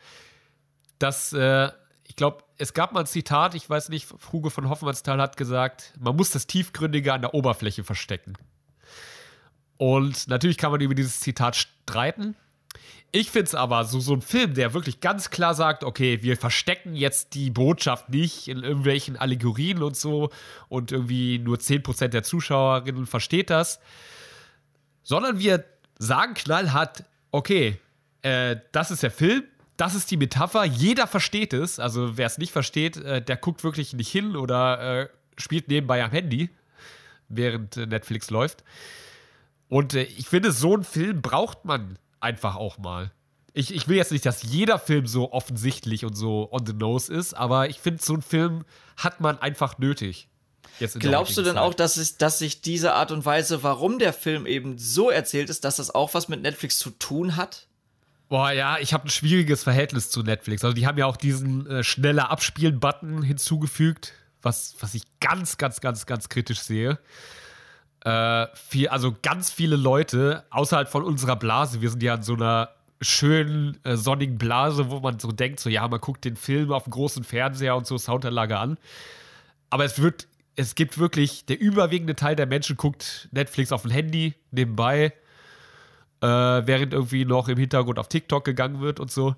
Das, 0.99 1.35
äh, 1.35 1.71
ich 2.05 2.17
glaube, 2.17 2.43
es 2.57 2.73
gab 2.73 2.93
mal 2.93 3.01
ein 3.01 3.07
Zitat, 3.07 3.55
ich 3.55 3.69
weiß 3.69 3.91
nicht, 3.91 4.09
Hugo 4.33 4.49
von 4.49 4.71
Hoffmannsthal 4.71 5.21
hat 5.21 5.37
gesagt, 5.37 5.93
man 6.01 6.17
muss 6.17 6.31
das 6.31 6.47
Tiefgründige 6.47 7.13
an 7.13 7.21
der 7.21 7.35
Oberfläche 7.35 7.85
verstecken. 7.85 8.39
Und 9.77 10.29
natürlich 10.29 10.57
kann 10.57 10.73
man 10.73 10.81
über 10.81 10.95
dieses 10.95 11.21
Zitat 11.21 11.57
streiten. 11.57 12.37
Ich 13.13 13.31
finde 13.31 13.47
es 13.47 13.55
aber 13.57 13.85
so, 13.85 13.99
so 13.99 14.15
ein 14.15 14.23
Film, 14.23 14.55
der 14.55 14.73
wirklich 14.73 15.01
ganz 15.01 15.31
klar 15.31 15.55
sagt, 15.55 15.83
okay, 15.83 16.23
wir 16.23 16.37
verstecken 16.37 16.95
jetzt 16.95 17.35
die 17.35 17.51
Botschaft 17.51 18.09
nicht 18.09 18.47
in 18.47 18.63
irgendwelchen 18.63 19.17
Allegorien 19.17 19.83
und 19.83 19.97
so 19.97 20.31
und 20.69 20.93
irgendwie 20.93 21.39
nur 21.39 21.57
10% 21.57 22.09
der 22.09 22.23
Zuschauerinnen 22.23 23.07
versteht 23.07 23.51
das, 23.51 23.81
sondern 25.03 25.41
wir 25.41 25.65
sagen 25.99 26.35
knallhart, 26.35 27.05
okay, 27.33 27.81
äh, 28.23 28.57
das 28.71 28.93
ist 28.93 29.03
der 29.03 29.11
Film, 29.11 29.43
das 29.77 29.97
ist 29.97 30.11
die 30.13 30.17
Metapher, 30.17 30.65
jeder 30.65 31.09
versteht 31.09 31.53
es, 31.53 31.81
also 31.81 32.17
wer 32.17 32.27
es 32.27 32.39
nicht 32.39 32.53
versteht, 32.53 32.97
äh, 32.99 33.21
der 33.21 33.37
guckt 33.37 33.65
wirklich 33.65 33.93
nicht 33.93 34.11
hin 34.11 34.37
oder 34.37 35.01
äh, 35.01 35.09
spielt 35.37 35.67
nebenbei 35.67 36.05
am 36.05 36.13
Handy, 36.13 36.51
während 37.29 37.77
äh, 37.77 37.87
Netflix 37.87 38.31
läuft. 38.31 38.63
Und 39.69 39.95
äh, 39.95 40.03
ich 40.03 40.29
finde, 40.29 40.53
so 40.53 40.75
einen 40.75 40.85
Film 40.85 41.23
braucht 41.23 41.65
man 41.65 41.99
einfach 42.21 42.57
auch 42.57 42.79
mal. 42.79 43.11
Ich, 43.53 43.75
ich 43.75 43.89
will 43.89 43.97
jetzt 43.97 44.13
nicht, 44.13 44.25
dass 44.25 44.43
jeder 44.43 44.79
Film 44.79 45.07
so 45.07 45.33
offensichtlich 45.33 46.05
und 46.05 46.15
so 46.15 46.53
on 46.53 46.65
the 46.67 46.73
nose 46.73 47.13
ist, 47.13 47.35
aber 47.35 47.69
ich 47.69 47.81
finde, 47.81 48.03
so 48.03 48.13
einen 48.13 48.23
Film 48.23 48.65
hat 48.97 49.21
man 49.21 49.39
einfach 49.39 49.79
nötig. 49.79 50.29
Glaubst 50.95 51.37
du 51.37 51.43
denn 51.43 51.59
auch, 51.59 51.71
Zeit. 51.71 51.81
dass, 51.81 51.97
es, 51.97 52.17
dass 52.17 52.39
sich 52.39 52.63
diese 52.63 52.95
Art 52.95 53.11
und 53.11 53.25
Weise, 53.25 53.63
warum 53.63 53.99
der 53.99 54.13
Film 54.13 54.47
eben 54.47 54.79
so 54.79 55.11
erzählt 55.11 55.51
ist, 55.51 55.65
dass 55.65 55.77
das 55.77 55.95
auch 55.95 56.15
was 56.15 56.29
mit 56.29 56.41
Netflix 56.43 56.79
zu 56.79 56.91
tun 56.91 57.37
hat? 57.37 57.67
Boah, 58.29 58.53
ja, 58.53 58.79
ich 58.79 58.95
habe 58.95 59.09
ein 59.09 59.11
schwieriges 59.11 59.65
Verhältnis 59.65 60.09
zu 60.09 60.23
Netflix. 60.23 60.65
Also 60.65 60.75
die 60.75 60.87
haben 60.87 60.97
ja 60.97 61.07
auch 61.07 61.17
diesen 61.17 61.67
äh, 61.67 61.85
schneller 61.85 62.31
Abspielen-Button 62.31 63.23
hinzugefügt, 63.23 64.13
was, 64.41 64.77
was 64.79 64.95
ich 64.95 65.03
ganz, 65.19 65.59
ganz, 65.59 65.81
ganz, 65.81 66.07
ganz 66.07 66.29
kritisch 66.29 66.61
sehe. 66.61 66.99
Äh, 68.05 68.47
viel, 68.55 68.89
also 68.89 69.15
ganz 69.21 69.51
viele 69.51 69.77
Leute 69.77 70.45
außerhalb 70.51 70.89
von 70.89 71.03
unserer 71.03 71.37
Blase, 71.37 71.83
wir 71.83 71.91
sind 71.91 72.03
ja 72.03 72.15
in 72.15 72.23
so 72.23 72.35
einer 72.35 72.71
schönen 73.03 73.79
äh, 73.85 73.97
sonnigen 73.97 74.39
Blase, 74.39 74.91
wo 74.91 75.01
man 75.01 75.19
so 75.19 75.33
denkt, 75.33 75.61
so 75.61 75.69
ja, 75.69 75.87
man 75.87 76.01
guckt 76.01 76.25
den 76.25 76.37
Film 76.37 76.73
auf 76.73 76.85
dem 76.85 76.93
großen 76.93 77.25
Fernseher 77.25 77.77
und 77.77 77.87
so 77.87 77.99
Soundanlage 77.99 78.59
an. 78.59 78.79
Aber 79.69 79.85
es 79.85 80.01
wird, 80.01 80.29
es 80.57 80.75
gibt 80.75 80.99
wirklich, 80.99 81.45
der 81.45 81.61
überwiegende 81.61 82.17
Teil 82.17 82.37
der 82.37 82.47
Menschen 82.47 82.77
guckt 82.77 83.29
Netflix 83.33 83.73
auf 83.73 83.83
dem 83.83 83.91
Handy 83.91 84.35
nebenbei 84.51 85.13
äh, 86.23 86.27
während 86.27 86.93
irgendwie 86.93 87.25
noch 87.25 87.49
im 87.49 87.59
Hintergrund 87.59 87.99
auf 87.99 88.09
TikTok 88.09 88.45
gegangen 88.45 88.81
wird 88.81 89.01
und 89.01 89.11
so. 89.11 89.35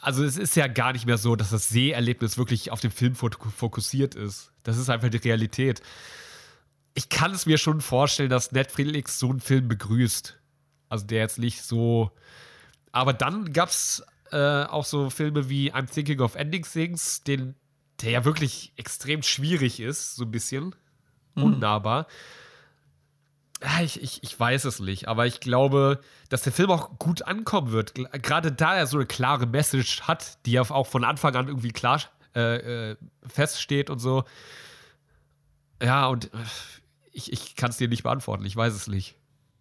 Also 0.00 0.24
es 0.24 0.36
ist 0.36 0.56
ja 0.56 0.66
gar 0.66 0.92
nicht 0.92 1.06
mehr 1.06 1.16
so, 1.18 1.36
dass 1.36 1.50
das 1.50 1.68
Seherlebnis 1.68 2.36
wirklich 2.36 2.70
auf 2.72 2.80
den 2.80 2.90
Film 2.90 3.14
fok- 3.14 3.50
fokussiert 3.50 4.14
ist. 4.14 4.50
Das 4.62 4.76
ist 4.76 4.90
einfach 4.90 5.10
die 5.10 5.18
Realität. 5.18 5.80
Ich 6.94 7.08
kann 7.08 7.32
es 7.32 7.46
mir 7.46 7.58
schon 7.58 7.80
vorstellen, 7.80 8.30
dass 8.30 8.52
Netflix 8.52 9.18
so 9.18 9.30
einen 9.30 9.40
Film 9.40 9.68
begrüßt. 9.68 10.38
Also 10.88 11.06
der 11.06 11.20
jetzt 11.20 11.38
nicht 11.38 11.62
so. 11.62 12.10
Aber 12.92 13.12
dann 13.14 13.52
gab 13.52 13.70
es 13.70 14.02
äh, 14.30 14.64
auch 14.64 14.84
so 14.84 15.10
Filme 15.10 15.48
wie 15.48 15.72
I'm 15.72 15.90
Thinking 15.90 16.20
of 16.20 16.34
Ending 16.34 16.64
Things, 16.64 17.22
den, 17.22 17.54
der 18.02 18.10
ja 18.10 18.24
wirklich 18.24 18.72
extrem 18.76 19.22
schwierig 19.22 19.80
ist, 19.80 20.16
so 20.16 20.24
ein 20.24 20.30
bisschen. 20.30 20.74
Unnahbar. 21.34 22.08
ja, 23.62 23.82
ich, 23.82 24.02
ich, 24.02 24.22
ich 24.22 24.38
weiß 24.38 24.64
es 24.64 24.80
nicht, 24.80 25.08
aber 25.08 25.26
ich 25.26 25.40
glaube, 25.40 26.00
dass 26.28 26.42
der 26.42 26.52
Film 26.52 26.70
auch 26.70 26.98
gut 26.98 27.22
ankommen 27.22 27.72
wird. 27.72 27.94
Gerade 27.94 28.52
da 28.52 28.74
er 28.76 28.86
so 28.86 28.98
eine 28.98 29.06
klare 29.06 29.46
Message 29.46 30.02
hat, 30.02 30.44
die 30.46 30.52
ja 30.52 30.62
auch 30.62 30.86
von 30.86 31.04
Anfang 31.04 31.34
an 31.36 31.48
irgendwie 31.48 31.70
klar 31.70 32.02
äh, 32.34 32.90
äh, 32.90 32.96
feststeht 33.26 33.88
und 33.88 33.98
so. 33.98 34.24
Ja, 35.82 36.06
und 36.06 36.32
äh, 36.34 36.38
ich, 37.12 37.32
ich 37.32 37.56
kann 37.56 37.70
es 37.70 37.76
dir 37.76 37.88
nicht 37.88 38.02
beantworten, 38.02 38.44
ich 38.44 38.56
weiß 38.56 38.74
es 38.74 38.86
nicht. 38.86 39.14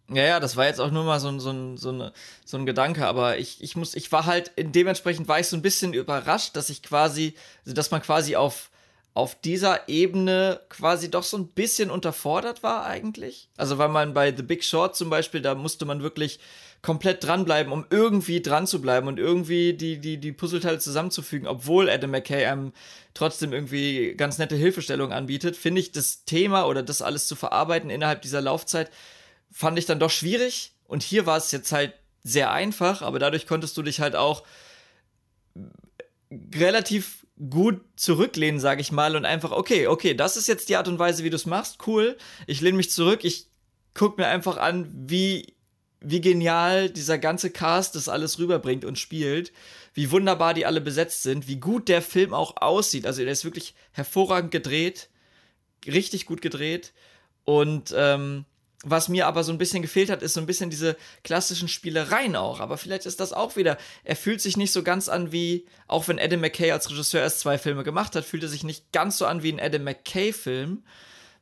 Ja, 0.09 0.23
ja, 0.23 0.39
das 0.41 0.57
war 0.57 0.65
jetzt 0.65 0.81
auch 0.81 0.91
nur 0.91 1.05
mal 1.05 1.19
so 1.19 1.29
ein, 1.29 1.39
so 1.39 1.77
so 1.77 1.89
eine, 1.89 2.11
so 2.43 2.57
ein 2.57 2.65
Gedanke, 2.65 3.07
aber 3.07 3.37
ich, 3.37 3.63
ich 3.63 3.77
muss, 3.77 3.95
ich 3.95 4.11
war 4.11 4.25
halt, 4.25 4.51
dementsprechend 4.57 5.27
war 5.29 5.39
ich 5.39 5.47
so 5.47 5.55
ein 5.55 5.61
bisschen 5.61 5.93
überrascht, 5.93 6.55
dass 6.55 6.69
ich 6.69 6.83
quasi, 6.83 7.35
dass 7.63 7.91
man 7.91 8.01
quasi 8.01 8.35
auf, 8.35 8.70
auf 9.13 9.39
dieser 9.39 9.89
Ebene 9.89 10.61
quasi 10.69 11.11
doch 11.11 11.23
so 11.23 11.37
ein 11.37 11.47
bisschen 11.47 11.91
unterfordert 11.91 12.63
war 12.63 12.85
eigentlich. 12.85 13.49
Also 13.57 13.77
weil 13.77 13.89
man 13.89 14.13
bei 14.13 14.33
The 14.35 14.43
Big 14.43 14.63
Short 14.63 14.95
zum 14.95 15.09
Beispiel, 15.09 15.41
da 15.41 15.53
musste 15.53 15.85
man 15.85 16.01
wirklich 16.01 16.39
komplett 16.81 17.23
dranbleiben, 17.23 17.71
um 17.71 17.85
irgendwie 17.89 18.41
dran 18.41 18.65
zu 18.65 18.81
bleiben 18.81 19.07
und 19.07 19.19
irgendwie 19.19 19.73
die, 19.73 19.99
die, 19.99 20.17
die 20.17 20.31
Puzzleteile 20.31 20.79
zusammenzufügen, 20.79 21.47
obwohl 21.47 21.89
Adam 21.89 22.11
McKay 22.11 22.45
einem 22.45 22.73
trotzdem 23.13 23.53
irgendwie 23.53 24.15
ganz 24.15 24.37
nette 24.37 24.55
Hilfestellung 24.55 25.11
anbietet, 25.11 25.55
finde 25.55 25.81
ich 25.81 25.91
das 25.91 26.23
Thema 26.25 26.65
oder 26.65 26.81
das 26.81 27.01
alles 27.01 27.27
zu 27.27 27.35
verarbeiten 27.35 27.89
innerhalb 27.89 28.21
dieser 28.21 28.41
Laufzeit, 28.41 28.89
fand 29.51 29.77
ich 29.77 29.85
dann 29.85 29.99
doch 29.99 30.09
schwierig. 30.09 30.73
Und 30.87 31.03
hier 31.03 31.25
war 31.25 31.37
es 31.37 31.51
jetzt 31.51 31.71
halt 31.71 31.93
sehr 32.23 32.51
einfach, 32.51 33.01
aber 33.01 33.19
dadurch 33.19 33.45
konntest 33.45 33.77
du 33.77 33.83
dich 33.83 33.99
halt 33.99 34.15
auch 34.15 34.43
relativ 36.55 37.20
gut 37.49 37.81
zurücklehnen, 37.95 38.59
sage 38.59 38.81
ich 38.81 38.91
mal, 38.91 39.15
und 39.15 39.25
einfach, 39.25 39.51
okay, 39.51 39.87
okay, 39.87 40.13
das 40.13 40.37
ist 40.37 40.47
jetzt 40.47 40.69
die 40.69 40.75
Art 40.75 40.87
und 40.87 40.99
Weise, 40.99 41.23
wie 41.23 41.29
du 41.29 41.35
es 41.35 41.45
machst, 41.45 41.87
cool. 41.87 42.17
Ich 42.47 42.61
lehne 42.61 42.77
mich 42.77 42.91
zurück, 42.91 43.23
ich 43.23 43.47
guck 43.93 44.17
mir 44.17 44.27
einfach 44.27 44.57
an, 44.57 44.89
wie, 44.93 45.55
wie 45.99 46.21
genial 46.21 46.89
dieser 46.89 47.17
ganze 47.17 47.49
Cast 47.49 47.95
das 47.95 48.09
alles 48.09 48.37
rüberbringt 48.37 48.85
und 48.85 48.99
spielt, 48.99 49.51
wie 49.93 50.11
wunderbar 50.11 50.53
die 50.53 50.65
alle 50.65 50.81
besetzt 50.81 51.23
sind, 51.23 51.47
wie 51.47 51.59
gut 51.59 51.89
der 51.89 52.01
Film 52.01 52.33
auch 52.33 52.57
aussieht. 52.57 53.05
Also 53.05 53.23
der 53.23 53.31
ist 53.31 53.45
wirklich 53.45 53.73
hervorragend 53.91 54.51
gedreht, 54.51 55.09
richtig 55.85 56.25
gut 56.25 56.41
gedreht. 56.41 56.93
Und 57.43 57.93
ähm, 57.97 58.45
was 58.83 59.09
mir 59.09 59.27
aber 59.27 59.43
so 59.43 59.51
ein 59.51 59.57
bisschen 59.59 59.81
gefehlt 59.83 60.09
hat, 60.09 60.23
ist 60.23 60.33
so 60.33 60.39
ein 60.39 60.47
bisschen 60.47 60.69
diese 60.71 60.97
klassischen 61.23 61.67
Spielereien 61.67 62.35
auch. 62.35 62.59
Aber 62.59 62.77
vielleicht 62.77 63.05
ist 63.05 63.19
das 63.19 63.31
auch 63.31 63.55
wieder. 63.55 63.77
Er 64.03 64.15
fühlt 64.15 64.41
sich 64.41 64.57
nicht 64.57 64.71
so 64.71 64.81
ganz 64.81 65.07
an 65.07 65.31
wie, 65.31 65.65
auch 65.87 66.07
wenn 66.07 66.19
Adam 66.19 66.39
McKay 66.41 66.71
als 66.71 66.89
Regisseur 66.89 67.21
erst 67.21 67.41
zwei 67.41 67.57
Filme 67.59 67.83
gemacht 67.83 68.15
hat, 68.15 68.25
fühlt 68.25 68.41
er 68.43 68.49
sich 68.49 68.63
nicht 68.63 68.91
ganz 68.91 69.17
so 69.19 69.25
an 69.27 69.43
wie 69.43 69.51
ein 69.51 69.59
Adam 69.59 69.83
McKay-Film, 69.83 70.83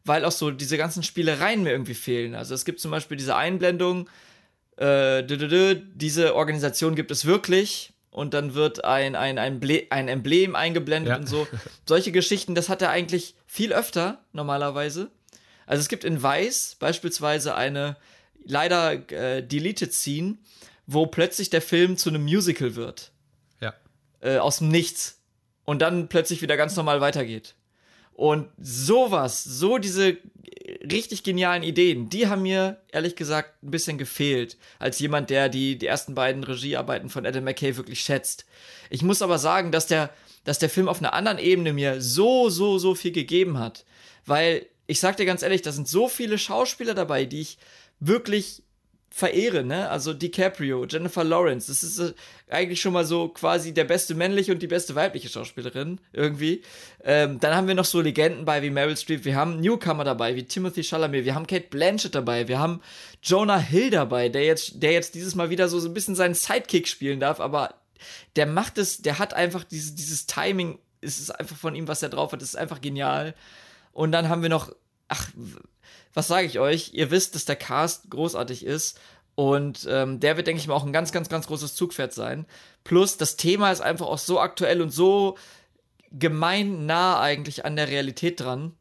weil 0.03 0.25
auch 0.25 0.31
so 0.33 0.51
diese 0.51 0.77
ganzen 0.77 1.01
Spielereien 1.01 1.63
mir 1.63 1.71
irgendwie 1.71 1.93
fehlen. 1.93 2.35
Also 2.35 2.53
es 2.53 2.65
gibt 2.65 2.81
zum 2.81 2.91
Beispiel 2.91 3.15
diese 3.15 3.35
Einblendung, 3.37 4.09
äh, 4.75 5.23
diese 5.23 6.35
Organisation 6.35 6.95
gibt 6.95 7.11
es 7.11 7.25
wirklich. 7.25 7.93
Und 8.11 8.33
dann 8.33 8.55
wird 8.55 8.83
ein, 8.85 9.15
ein, 9.15 9.37
ein, 9.37 9.59
Ble 9.59 9.85
ein 9.91 10.07
Emblem 10.07 10.55
eingeblendet 10.55 11.11
Ja. 11.11 11.17
und 11.17 11.29
so. 11.29 11.47
Solche 11.85 12.11
Geschichten, 12.11 12.55
das 12.55 12.67
hat 12.67 12.81
er 12.81 12.89
eigentlich 12.89 13.35
viel 13.45 13.71
öfter 13.71 14.25
normalerweise. 14.33 15.11
Also 15.69 15.81
es 15.81 15.87
gibt 15.87 16.03
in 16.03 16.21
Weiß 16.21 16.77
beispielsweise 16.79 17.53
eine 17.53 17.95
leider 18.43 19.11
äh, 19.11 19.43
deleted 19.43 19.93
Scene, 19.93 20.37
wo 20.87 21.05
plötzlich 21.05 21.51
der 21.51 21.61
Film 21.61 21.95
zu 21.95 22.09
einem 22.09 22.23
Musical 22.23 22.75
wird. 22.75 23.11
Ja. 23.61 23.75
Äh, 24.19 24.37
aus 24.37 24.57
dem 24.57 24.69
Nichts. 24.69 25.21
Und 25.65 25.83
dann 25.83 26.09
plötzlich 26.09 26.41
wieder 26.41 26.57
ganz 26.57 26.75
normal 26.75 27.01
weitergeht. 27.01 27.53
Und 28.13 28.49
sowas, 28.57 29.43
so 29.43 29.77
diese 29.77 30.17
richtig 30.91 31.21
genialen 31.21 31.61
Ideen, 31.61 32.09
die 32.09 32.25
haben 32.25 32.41
mir 32.41 32.81
ehrlich 32.91 33.15
gesagt 33.15 33.61
ein 33.61 33.69
bisschen 33.69 33.99
gefehlt, 33.99 34.57
als 34.79 34.97
jemand, 34.97 35.29
der 35.29 35.49
die, 35.49 35.77
die 35.77 35.85
ersten 35.85 36.15
beiden 36.15 36.43
Regiearbeiten 36.43 37.09
von 37.09 37.27
Adam 37.27 37.43
McKay 37.43 37.77
wirklich 37.77 38.01
schätzt. 38.01 38.47
Ich 38.89 39.03
muss 39.03 39.21
aber 39.21 39.37
sagen, 39.37 39.71
dass 39.71 39.85
der, 39.85 40.09
dass 40.45 40.57
der 40.57 40.71
Film 40.71 40.87
auf 40.87 40.97
einer 40.97 41.13
anderen 41.13 41.37
Ebene 41.37 41.73
mir 41.73 42.01
so, 42.01 42.49
so, 42.49 42.79
so 42.79 42.95
viel 42.95 43.11
gegeben 43.11 43.59
hat. 43.59 43.85
Weil, 44.25 44.65
ich 44.89 44.99
sag 44.99 45.17
dir 45.17 45.25
ganz 45.25 45.43
ehrlich, 45.43 45.61
da 45.61 45.71
sind 45.71 45.87
so 45.87 46.07
viele 46.07 46.39
Schauspieler 46.39 46.95
dabei, 46.95 47.25
die 47.25 47.41
ich 47.41 47.59
wirklich 47.99 48.63
verehre, 49.11 49.63
ne? 49.63 49.89
Also 49.89 50.13
DiCaprio, 50.13 50.85
Jennifer 50.85 51.23
Lawrence, 51.23 51.67
das 51.67 51.83
ist 51.83 51.99
äh, 51.99 52.13
eigentlich 52.49 52.81
schon 52.81 52.93
mal 52.93 53.05
so 53.05 53.27
quasi 53.27 53.71
der 53.71 53.83
beste 53.83 54.15
männliche 54.15 54.51
und 54.51 54.61
die 54.61 54.67
beste 54.67 54.95
weibliche 54.95 55.29
Schauspielerin 55.29 55.99
irgendwie. 56.11 56.63
Ähm, 57.03 57.39
dann 57.39 57.55
haben 57.55 57.67
wir 57.67 57.75
noch 57.75 57.85
so 57.85 58.01
Legenden 58.01 58.45
bei 58.45 58.63
wie 58.63 58.71
Meryl 58.71 58.97
Streep, 58.97 59.25
wir 59.25 59.35
haben 59.35 59.59
Newcomer 59.59 60.03
dabei 60.03 60.35
wie 60.35 60.43
Timothy 60.43 60.83
Chalamet, 60.83 61.25
wir 61.25 61.35
haben 61.35 61.47
Kate 61.47 61.67
Blanchett 61.69 62.15
dabei, 62.15 62.47
wir 62.47 62.59
haben 62.59 62.81
Jonah 63.21 63.59
Hill 63.59 63.91
dabei, 63.91 64.29
der 64.29 64.45
jetzt, 64.45 64.81
der 64.81 64.93
jetzt 64.93 65.13
dieses 65.13 65.35
Mal 65.35 65.51
wieder 65.51 65.69
so, 65.69 65.79
so 65.79 65.87
ein 65.87 65.93
bisschen 65.93 66.15
seinen 66.15 66.35
Sidekick 66.35 66.87
spielen 66.87 67.19
darf, 67.19 67.39
aber 67.39 67.75
der 68.35 68.47
macht 68.47 68.79
es, 68.79 69.01
der 69.01 69.19
hat 69.19 69.35
einfach 69.35 69.63
dieses, 69.63 69.93
dieses 69.93 70.25
Timing, 70.25 70.79
es 71.01 71.19
ist 71.19 71.31
einfach 71.31 71.57
von 71.57 71.75
ihm, 71.75 71.87
was 71.87 72.01
er 72.01 72.09
drauf 72.09 72.31
hat, 72.31 72.41
das 72.41 72.49
ist 72.49 72.57
einfach 72.57 72.81
genial. 72.81 73.35
Und 73.99 74.13
dann 74.13 74.29
haben 74.29 74.43
wir 74.43 74.49
noch, 74.49 74.71
ach, 75.09 75.29
was 76.13 76.29
sage 76.29 76.47
ich 76.47 76.57
euch? 76.57 76.93
Ihr 76.93 77.11
wisst, 77.11 77.35
dass 77.35 77.43
der 77.43 77.57
Cast 77.57 78.09
großartig 78.09 78.65
ist. 78.65 78.97
Und 79.35 79.85
ähm, 79.89 80.21
der 80.21 80.37
wird, 80.37 80.47
denke 80.47 80.61
ich 80.61 80.69
mal, 80.69 80.73
auch 80.73 80.85
ein 80.85 80.93
ganz, 80.93 81.11
ganz, 81.11 81.27
ganz 81.27 81.47
großes 81.47 81.75
Zugpferd 81.75 82.13
sein. 82.13 82.45
Plus, 82.85 83.17
das 83.17 83.35
Thema 83.35 83.73
ist 83.73 83.81
einfach 83.81 84.05
auch 84.05 84.17
so 84.17 84.39
aktuell 84.39 84.81
und 84.81 84.91
so 84.91 85.37
gemein 86.13 86.85
nah 86.85 87.19
eigentlich 87.19 87.65
an 87.65 87.75
der 87.75 87.89
Realität 87.89 88.39
dran. 88.39 88.73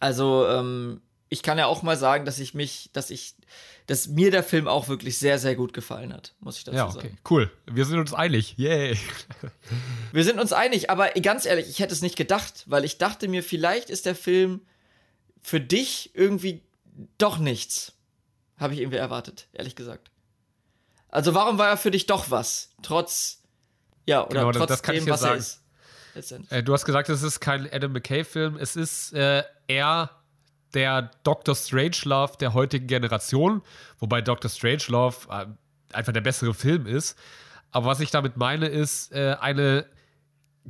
Also, 0.00 0.46
ähm, 0.48 1.02
ich 1.28 1.42
kann 1.42 1.58
ja 1.58 1.66
auch 1.66 1.82
mal 1.82 1.98
sagen, 1.98 2.24
dass 2.24 2.38
ich 2.38 2.54
mich, 2.54 2.88
dass 2.94 3.10
ich, 3.10 3.34
dass 3.86 4.08
mir 4.08 4.30
der 4.30 4.42
Film 4.42 4.68
auch 4.68 4.88
wirklich 4.88 5.18
sehr, 5.18 5.38
sehr 5.38 5.54
gut 5.56 5.72
gefallen 5.72 6.12
hat, 6.12 6.34
muss 6.40 6.56
ich 6.58 6.64
dazu 6.64 6.76
Ja, 6.76 6.90
sagen. 6.90 7.08
okay, 7.08 7.16
cool. 7.30 7.50
Wir 7.70 7.84
sind 7.84 7.98
uns 7.98 8.14
einig. 8.14 8.56
Yay. 8.56 8.96
Wir 10.12 10.24
sind 10.24 10.38
uns 10.38 10.52
einig, 10.52 10.88
aber 10.90 11.10
ganz 11.10 11.46
ehrlich, 11.46 11.68
ich 11.68 11.80
hätte 11.80 11.92
es 11.92 12.02
nicht 12.02 12.16
gedacht, 12.16 12.64
weil 12.66 12.84
ich 12.84 12.98
dachte 12.98 13.28
mir, 13.28 13.42
vielleicht 13.42 13.90
ist 13.90 14.06
der 14.06 14.14
Film 14.14 14.60
für 15.40 15.60
dich 15.60 16.10
irgendwie 16.14 16.62
doch 17.18 17.38
nichts. 17.38 17.92
Habe 18.58 18.74
ich 18.74 18.80
irgendwie 18.80 18.98
erwartet, 18.98 19.48
ehrlich 19.52 19.74
gesagt. 19.74 20.10
Also 21.08 21.34
warum 21.34 21.58
war 21.58 21.68
er 21.68 21.76
für 21.76 21.90
dich 21.90 22.06
doch 22.06 22.30
was? 22.30 22.70
Trotz, 22.82 23.42
ja, 24.06 24.24
oder 24.26 24.40
Genau, 24.40 24.52
trotz 24.52 24.68
das 24.68 24.82
kann 24.82 24.94
dem, 24.94 25.06
was 25.08 25.22
er 25.22 25.28
sagen. 25.28 25.40
ist. 25.40 25.62
Letztendlich. 26.14 26.52
Äh, 26.52 26.62
du 26.62 26.72
hast 26.72 26.84
gesagt, 26.84 27.08
es 27.08 27.22
ist 27.22 27.40
kein 27.40 27.68
Adam 27.72 27.92
McKay-Film. 27.92 28.56
Es 28.58 28.76
ist 28.76 29.12
äh, 29.14 29.42
eher 29.66 30.10
der 30.74 31.10
Dr. 31.22 31.54
Strangelove 31.54 32.36
der 32.38 32.54
heutigen 32.54 32.86
Generation, 32.86 33.62
wobei 33.98 34.20
Dr. 34.20 34.50
Strangelove 34.50 35.28
äh, 35.30 35.46
einfach 35.94 36.12
der 36.12 36.20
bessere 36.20 36.54
Film 36.54 36.86
ist. 36.86 37.18
Aber 37.70 37.86
was 37.86 38.00
ich 38.00 38.10
damit 38.10 38.36
meine, 38.36 38.66
ist 38.66 39.12
äh, 39.12 39.36
eine 39.40 39.86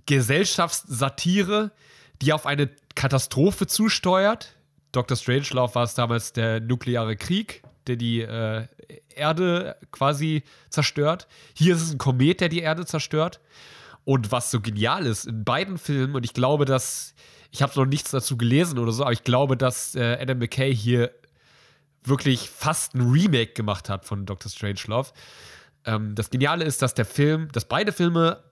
Gesellschaftssatire, 0.06 1.72
die 2.20 2.32
auf 2.32 2.46
eine 2.46 2.70
Katastrophe 2.94 3.66
zusteuert. 3.66 4.56
Dr. 4.92 5.16
Strangelove 5.16 5.74
war 5.74 5.84
es 5.84 5.94
damals 5.94 6.32
der 6.32 6.60
nukleare 6.60 7.16
Krieg, 7.16 7.62
der 7.86 7.96
die 7.96 8.20
äh, 8.20 8.66
Erde 9.14 9.76
quasi 9.90 10.42
zerstört. 10.70 11.26
Hier 11.54 11.74
ist 11.74 11.82
es 11.82 11.92
ein 11.92 11.98
Komet, 11.98 12.40
der 12.40 12.48
die 12.48 12.60
Erde 12.60 12.86
zerstört. 12.86 13.40
Und 14.04 14.32
was 14.32 14.50
so 14.50 14.60
genial 14.60 15.06
ist 15.06 15.26
in 15.26 15.44
beiden 15.44 15.78
Filmen, 15.78 16.14
und 16.14 16.24
ich 16.24 16.34
glaube, 16.34 16.64
dass, 16.64 17.14
ich 17.52 17.62
habe 17.62 17.72
noch 17.76 17.84
nichts 17.84 18.10
dazu 18.10 18.36
gelesen 18.36 18.78
oder 18.78 18.92
so, 18.92 19.04
aber 19.04 19.12
ich 19.12 19.24
glaube, 19.24 19.56
dass 19.56 19.94
äh, 19.94 20.16
Adam 20.18 20.38
McKay 20.38 20.74
hier 20.74 21.12
wirklich 22.02 22.48
fast 22.48 22.94
ein 22.94 23.02
Remake 23.02 23.52
gemacht 23.52 23.88
hat 23.90 24.06
von 24.06 24.24
Dr. 24.24 24.50
Strangelove. 24.50 25.12
Ähm, 25.84 26.14
das 26.14 26.30
Geniale 26.30 26.64
ist, 26.64 26.80
dass 26.80 26.94
der 26.94 27.04
Film, 27.04 27.52
dass 27.52 27.66
beide 27.66 27.92
Filme 27.92 28.42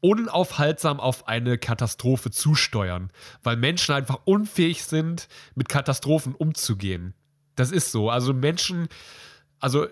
unaufhaltsam 0.00 0.98
auf 0.98 1.28
eine 1.28 1.58
Katastrophe 1.58 2.30
zusteuern, 2.30 3.10
weil 3.42 3.56
Menschen 3.56 3.94
einfach 3.94 4.20
unfähig 4.24 4.84
sind, 4.84 5.28
mit 5.54 5.68
Katastrophen 5.68 6.34
umzugehen. 6.34 7.12
Das 7.56 7.70
ist 7.70 7.92
so. 7.92 8.08
Also 8.08 8.32
Menschen, 8.32 8.88
also 9.58 9.86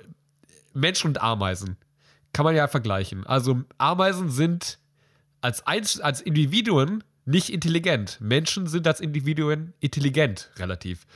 Menschen 0.72 1.08
und 1.08 1.20
Ameisen 1.20 1.76
kann 2.32 2.44
man 2.44 2.56
ja 2.56 2.66
vergleichen. 2.66 3.26
Also 3.26 3.62
Ameisen 3.76 4.30
sind 4.30 4.78
als, 5.42 5.66
Einz 5.66 6.00
als 6.00 6.22
Individuen 6.22 7.04
nicht 7.28 7.50
intelligent. 7.50 8.18
Menschen 8.20 8.66
sind 8.66 8.86
als 8.86 9.00
Individuen 9.00 9.74
intelligent, 9.80 10.50
relativ 10.56 11.06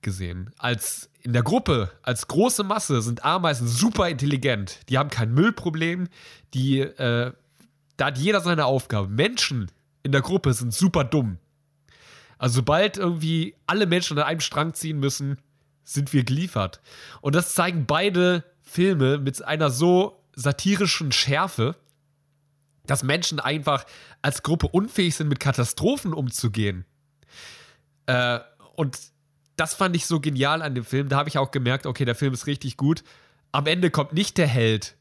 gesehen. 0.00 0.50
Als 0.56 1.10
in 1.20 1.32
der 1.34 1.42
Gruppe, 1.42 1.90
als 2.02 2.26
große 2.26 2.64
Masse 2.64 3.02
sind 3.02 3.24
Ameisen 3.24 3.68
super 3.68 4.08
intelligent. 4.08 4.80
Die 4.88 4.96
haben 4.96 5.10
kein 5.10 5.34
Müllproblem. 5.34 6.08
Die, 6.54 6.80
äh, 6.80 7.32
da 7.96 8.06
hat 8.06 8.18
jeder 8.18 8.40
seine 8.40 8.64
Aufgabe. 8.64 9.08
Menschen 9.08 9.70
in 10.02 10.12
der 10.12 10.22
Gruppe 10.22 10.54
sind 10.54 10.72
super 10.72 11.04
dumm. 11.04 11.38
Also 12.38 12.56
sobald 12.56 12.96
irgendwie 12.96 13.54
alle 13.66 13.86
Menschen 13.86 14.16
an 14.18 14.24
einem 14.24 14.40
Strang 14.40 14.72
ziehen 14.72 14.98
müssen, 14.98 15.38
sind 15.84 16.12
wir 16.12 16.24
geliefert. 16.24 16.80
Und 17.20 17.34
das 17.34 17.54
zeigen 17.54 17.84
beide 17.86 18.44
Filme 18.62 19.18
mit 19.18 19.44
einer 19.44 19.70
so 19.70 20.22
satirischen 20.34 21.12
Schärfe, 21.12 21.76
dass 22.88 23.04
Menschen 23.04 23.38
einfach 23.38 23.84
als 24.22 24.42
Gruppe 24.42 24.66
unfähig 24.66 25.14
sind, 25.14 25.28
mit 25.28 25.38
Katastrophen 25.38 26.12
umzugehen. 26.12 26.84
Äh, 28.06 28.40
und 28.74 28.98
das 29.56 29.74
fand 29.74 29.94
ich 29.94 30.06
so 30.06 30.20
genial 30.20 30.62
an 30.62 30.74
dem 30.74 30.84
Film. 30.84 31.08
Da 31.08 31.16
habe 31.16 31.28
ich 31.28 31.38
auch 31.38 31.50
gemerkt, 31.50 31.86
okay, 31.86 32.04
der 32.04 32.14
Film 32.14 32.32
ist 32.32 32.46
richtig 32.46 32.76
gut. 32.76 33.04
Am 33.52 33.66
Ende 33.66 33.90
kommt 33.90 34.12
nicht 34.12 34.38
der 34.38 34.46
Held, 34.46 34.96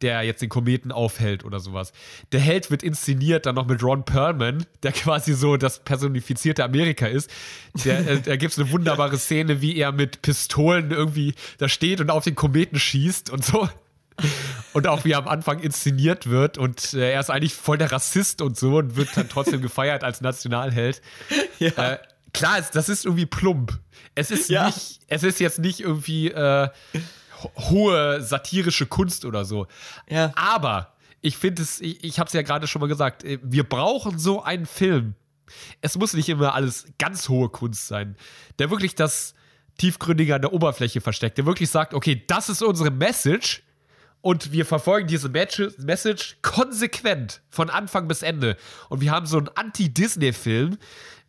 der 0.00 0.22
jetzt 0.22 0.42
den 0.42 0.48
Kometen 0.48 0.90
aufhält 0.90 1.44
oder 1.44 1.60
sowas. 1.60 1.92
Der 2.32 2.40
Held 2.40 2.70
wird 2.70 2.82
inszeniert 2.82 3.46
dann 3.46 3.54
noch 3.54 3.66
mit 3.66 3.82
Ron 3.82 4.04
Perlman, 4.04 4.66
der 4.82 4.92
quasi 4.92 5.34
so 5.34 5.56
das 5.56 5.84
personifizierte 5.84 6.64
Amerika 6.64 7.06
ist. 7.06 7.30
Der, 7.84 8.08
äh, 8.08 8.20
da 8.20 8.36
gibt 8.36 8.52
es 8.52 8.58
eine 8.58 8.70
wunderbare 8.70 9.18
Szene, 9.18 9.60
wie 9.60 9.76
er 9.76 9.92
mit 9.92 10.22
Pistolen 10.22 10.90
irgendwie 10.90 11.34
da 11.58 11.68
steht 11.68 12.00
und 12.00 12.10
auf 12.10 12.24
den 12.24 12.34
Kometen 12.34 12.78
schießt 12.78 13.30
und 13.30 13.44
so. 13.44 13.68
Und 14.72 14.86
auch 14.86 15.04
wie 15.04 15.12
er 15.12 15.18
am 15.18 15.28
Anfang 15.28 15.58
inszeniert 15.60 16.28
wird 16.28 16.58
und 16.58 16.94
äh, 16.94 17.12
er 17.12 17.20
ist 17.20 17.30
eigentlich 17.30 17.54
voll 17.54 17.78
der 17.78 17.90
Rassist 17.90 18.40
und 18.40 18.56
so 18.56 18.76
und 18.76 18.96
wird 18.96 19.16
dann 19.16 19.28
trotzdem 19.28 19.62
gefeiert 19.62 20.04
als 20.04 20.20
Nationalheld. 20.20 21.02
Ja. 21.58 21.92
Äh, 21.92 21.98
klar, 22.32 22.62
das 22.72 22.88
ist 22.88 23.04
irgendwie 23.04 23.26
plump. 23.26 23.78
Es 24.14 24.30
ist 24.30 24.48
ja. 24.48 24.66
nicht, 24.66 25.00
es 25.08 25.22
ist 25.22 25.40
jetzt 25.40 25.58
nicht 25.58 25.80
irgendwie 25.80 26.28
äh, 26.28 26.68
hohe 27.56 28.22
satirische 28.22 28.86
Kunst 28.86 29.24
oder 29.24 29.44
so. 29.44 29.66
Ja. 30.08 30.32
Aber 30.36 30.94
ich 31.20 31.36
finde 31.36 31.62
es, 31.62 31.80
ich, 31.80 32.02
ich 32.04 32.18
habe 32.18 32.28
es 32.28 32.32
ja 32.32 32.42
gerade 32.42 32.66
schon 32.66 32.80
mal 32.80 32.88
gesagt, 32.88 33.24
äh, 33.24 33.38
wir 33.42 33.64
brauchen 33.64 34.18
so 34.18 34.42
einen 34.42 34.66
Film. 34.66 35.14
Es 35.80 35.98
muss 35.98 36.14
nicht 36.14 36.28
immer 36.28 36.54
alles 36.54 36.86
ganz 36.98 37.28
hohe 37.28 37.48
Kunst 37.48 37.88
sein, 37.88 38.16
der 38.58 38.70
wirklich 38.70 38.94
das 38.94 39.34
Tiefgründige 39.78 40.34
an 40.34 40.42
der 40.42 40.52
Oberfläche 40.52 41.00
versteckt, 41.00 41.38
der 41.38 41.46
wirklich 41.46 41.70
sagt, 41.70 41.94
okay, 41.94 42.22
das 42.26 42.48
ist 42.48 42.62
unsere 42.62 42.90
Message 42.90 43.62
und 44.22 44.52
wir 44.52 44.66
verfolgen 44.66 45.08
diese 45.08 45.28
Message 45.28 46.36
konsequent 46.42 47.40
von 47.48 47.70
Anfang 47.70 48.06
bis 48.08 48.22
Ende. 48.22 48.56
Und 48.88 49.00
wir 49.00 49.10
haben 49.10 49.26
so 49.26 49.38
einen 49.38 49.48
Anti-Disney-Film. 49.48 50.76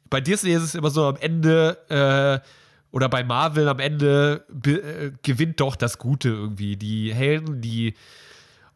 Bei 0.09 0.19
Disney 0.19 0.51
ist 0.51 0.63
es 0.63 0.75
immer 0.75 0.89
so 0.89 1.05
am 1.05 1.15
Ende, 1.17 2.41
äh, 2.43 2.47
oder 2.91 3.07
bei 3.07 3.23
Marvel 3.23 3.69
am 3.69 3.79
Ende 3.79 4.45
äh, 4.65 5.11
gewinnt 5.23 5.59
doch 5.59 5.75
das 5.75 5.97
Gute 5.97 6.29
irgendwie. 6.29 6.75
Die 6.75 7.13
Helden, 7.13 7.61
die. 7.61 7.95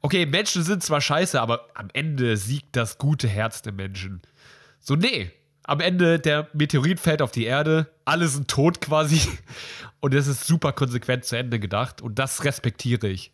Okay, 0.01 0.25
Menschen 0.25 0.63
sind 0.63 0.83
zwar 0.83 1.01
scheiße, 1.01 1.39
aber 1.41 1.67
am 1.73 1.89
Ende 1.91 2.37
siegt 2.37 2.75
das 2.75 2.97
gute 2.97 3.27
Herz 3.27 3.61
der 3.61 3.73
Menschen. 3.73 4.21
So, 4.79 4.95
nee. 4.95 5.31
Am 5.67 5.79
Ende 5.79 6.19
der 6.19 6.47
Meteorit 6.53 6.99
fällt 6.99 7.23
auf 7.23 7.31
die 7.31 7.45
Erde, 7.45 7.91
alle 8.05 8.27
sind 8.27 8.47
tot 8.47 8.81
quasi. 8.81 9.19
Und 9.99 10.13
es 10.13 10.27
ist 10.27 10.45
super 10.45 10.73
konsequent 10.73 11.25
zu 11.25 11.35
Ende 11.35 11.59
gedacht. 11.59 12.03
Und 12.03 12.19
das 12.19 12.43
respektiere 12.43 13.07
ich. 13.07 13.31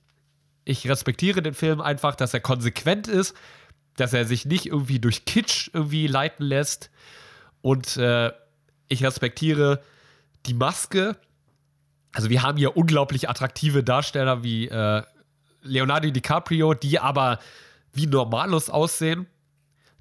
Ich 0.63 0.87
respektiere 0.87 1.41
den 1.41 1.53
Film 1.53 1.81
einfach, 1.81 2.15
dass 2.15 2.33
er 2.33 2.39
konsequent 2.39 3.07
ist, 3.07 3.35
dass 3.97 4.13
er 4.13 4.25
sich 4.25 4.45
nicht 4.45 4.67
irgendwie 4.67 4.99
durch 4.99 5.25
Kitsch 5.25 5.69
irgendwie 5.73 6.07
leiten 6.07 6.45
lässt. 6.45 6.91
Und 7.61 7.97
äh, 7.97 8.31
ich 8.87 9.03
respektiere, 9.03 9.81
die 10.45 10.53
Maske, 10.53 11.17
also 12.13 12.29
wir 12.29 12.41
haben 12.41 12.57
hier 12.57 12.75
unglaublich 12.75 13.29
attraktive 13.29 13.83
Darsteller 13.83 14.43
wie 14.43 14.67
äh, 14.67 15.03
Leonardo 15.61 16.09
DiCaprio, 16.09 16.73
die 16.73 16.99
aber 16.99 17.39
wie 17.93 18.07
Normalos 18.07 18.69
aussehen. 18.69 19.27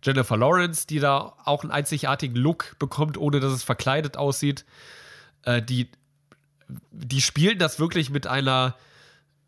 Jennifer 0.03 0.37
Lawrence, 0.37 0.87
die 0.87 0.99
da 0.99 1.35
auch 1.45 1.63
einen 1.63 1.71
einzigartigen 1.71 2.37
Look 2.37 2.77
bekommt, 2.79 3.19
ohne 3.19 3.41
dass 3.41 3.53
es 3.53 3.63
verkleidet 3.63 4.17
aussieht. 4.17 4.65
Äh, 5.43 5.63
die, 5.63 5.91
die 6.91 7.21
spielen 7.21 7.59
das 7.59 7.79
wirklich 7.79 8.11
mit 8.11 8.27
einer, 8.27 8.77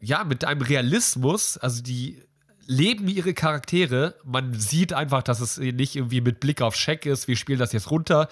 ja, 0.02 0.24
mit 0.24 0.44
einem 0.44 0.60
Realismus. 0.60 1.56
Also 1.56 1.82
die 1.82 2.20
leben 2.66 3.08
ihre 3.08 3.34
Charaktere. 3.34 4.16
Man 4.24 4.52
sieht 4.54 4.92
einfach, 4.92 5.22
dass 5.22 5.40
es 5.40 5.58
nicht 5.58 5.96
irgendwie 5.96 6.20
mit 6.20 6.40
Blick 6.40 6.60
auf 6.60 6.76
Scheck 6.76 7.06
ist, 7.06 7.28
wir 7.28 7.36
spielen 7.36 7.58
das 7.58 7.72
jetzt 7.72 7.90
runter, 7.90 8.28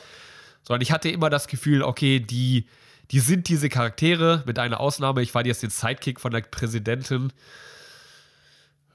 sondern 0.62 0.82
ich 0.82 0.92
hatte 0.92 1.08
immer 1.08 1.30
das 1.30 1.46
Gefühl, 1.46 1.82
okay, 1.82 2.20
die, 2.20 2.66
die 3.12 3.20
sind 3.20 3.48
diese 3.48 3.68
Charaktere, 3.68 4.42
mit 4.46 4.58
einer 4.58 4.80
Ausnahme. 4.80 5.22
Ich 5.22 5.34
war 5.34 5.46
jetzt 5.46 5.62
den 5.62 5.70
Sidekick 5.70 6.20
von 6.20 6.32
der 6.32 6.40
Präsidentin. 6.40 7.32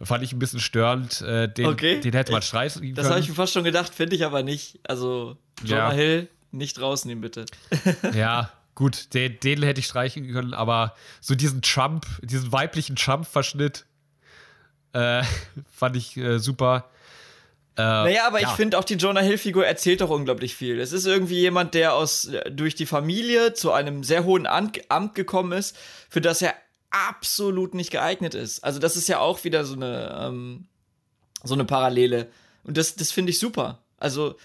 Fand 0.01 0.23
ich 0.23 0.33
ein 0.33 0.39
bisschen 0.39 0.59
störend. 0.59 1.21
Äh, 1.21 1.47
den, 1.47 1.67
okay. 1.67 2.01
den 2.01 2.11
hätte 2.11 2.33
man 2.33 2.41
streichen 2.41 2.81
können. 2.81 2.95
Das 2.95 3.09
habe 3.09 3.21
ich 3.21 3.29
mir 3.29 3.35
fast 3.35 3.53
schon 3.53 3.63
gedacht, 3.63 3.95
finde 3.95 4.17
ich 4.17 4.25
aber 4.25 4.43
nicht. 4.43 4.79
Also, 4.83 5.37
Jonah 5.63 5.89
ja. 5.89 5.91
Hill, 5.93 6.27
nicht 6.51 6.81
rausnehmen, 6.81 7.21
bitte. 7.21 7.45
ja, 8.13 8.51
gut, 8.75 9.13
den, 9.13 9.39
den 9.39 9.63
hätte 9.63 9.79
ich 9.79 9.87
streichen 9.87 10.31
können, 10.31 10.53
aber 10.53 10.95
so 11.21 11.33
diesen 11.33 11.61
Trump, 11.61 12.05
diesen 12.21 12.51
weiblichen 12.51 12.95
Trump-Verschnitt 12.95 13.85
äh, 14.93 15.23
fand 15.71 15.95
ich 15.95 16.17
äh, 16.17 16.37
super. 16.39 16.89
Äh, 17.77 17.81
naja, 17.81 18.27
aber 18.27 18.41
ja. 18.41 18.49
ich 18.49 18.55
finde 18.55 18.77
auch 18.77 18.83
die 18.83 18.95
Jonah 18.95 19.21
Hill-Figur 19.21 19.65
erzählt 19.65 20.01
doch 20.01 20.09
unglaublich 20.09 20.55
viel. 20.55 20.79
Es 20.79 20.93
ist 20.93 21.05
irgendwie 21.05 21.39
jemand, 21.39 21.73
der 21.73 21.93
aus 21.93 22.29
durch 22.49 22.75
die 22.75 22.85
Familie 22.85 23.53
zu 23.53 23.71
einem 23.71 24.03
sehr 24.03 24.23
hohen 24.23 24.45
Amt 24.47 25.15
gekommen 25.15 25.51
ist, 25.51 25.77
für 26.09 26.21
das 26.21 26.41
er 26.41 26.53
absolut 26.89 27.73
nicht 27.73 27.91
geeignet 27.91 28.33
ist. 28.33 28.63
Also 28.63 28.79
das 28.79 28.95
ist 28.95 29.09
ja 29.09 29.19
auch 29.19 29.43
wieder 29.43 29.65
so 29.65 29.75
eine 29.75 30.17
ähm, 30.21 30.67
so 31.43 31.53
eine 31.53 31.65
Parallele 31.65 32.29
und 32.63 32.77
das 32.77 32.95
das 32.95 33.11
finde 33.11 33.31
ich 33.31 33.39
super. 33.39 33.83
Also 33.97 34.37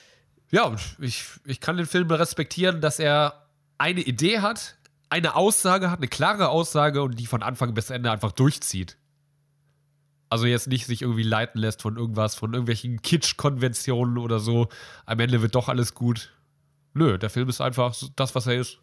ja, 0.50 0.74
ich 0.98 1.24
ich 1.44 1.60
kann 1.60 1.76
den 1.76 1.86
Film 1.86 2.10
respektieren, 2.10 2.80
dass 2.80 2.98
er 2.98 3.46
eine 3.80 4.02
Idee 4.02 4.40
hat, 4.40 4.76
eine 5.08 5.34
Aussage 5.34 5.90
hat, 5.90 5.98
eine 5.98 6.08
klare 6.08 6.50
Aussage 6.50 7.02
und 7.02 7.18
die 7.18 7.26
von 7.26 7.42
Anfang 7.42 7.72
bis 7.72 7.88
Ende 7.88 8.10
einfach 8.10 8.30
durchzieht. 8.30 8.98
Also 10.28 10.46
jetzt 10.46 10.68
nicht 10.68 10.86
sich 10.86 11.02
irgendwie 11.02 11.22
leiten 11.22 11.60
lässt 11.60 11.82
von 11.82 11.96
irgendwas, 11.96 12.34
von 12.34 12.52
irgendwelchen 12.52 13.00
Kitsch-Konventionen 13.02 14.18
oder 14.18 14.38
so. 14.38 14.68
Am 15.06 15.18
Ende 15.18 15.42
wird 15.42 15.54
doch 15.54 15.68
alles 15.68 15.94
gut. 15.94 16.30
Nö, 16.92 17.18
der 17.18 17.30
Film 17.30 17.48
ist 17.48 17.60
einfach 17.60 17.96
das, 18.16 18.34
was 18.34 18.46
er 18.46 18.60
ist. 18.60 18.78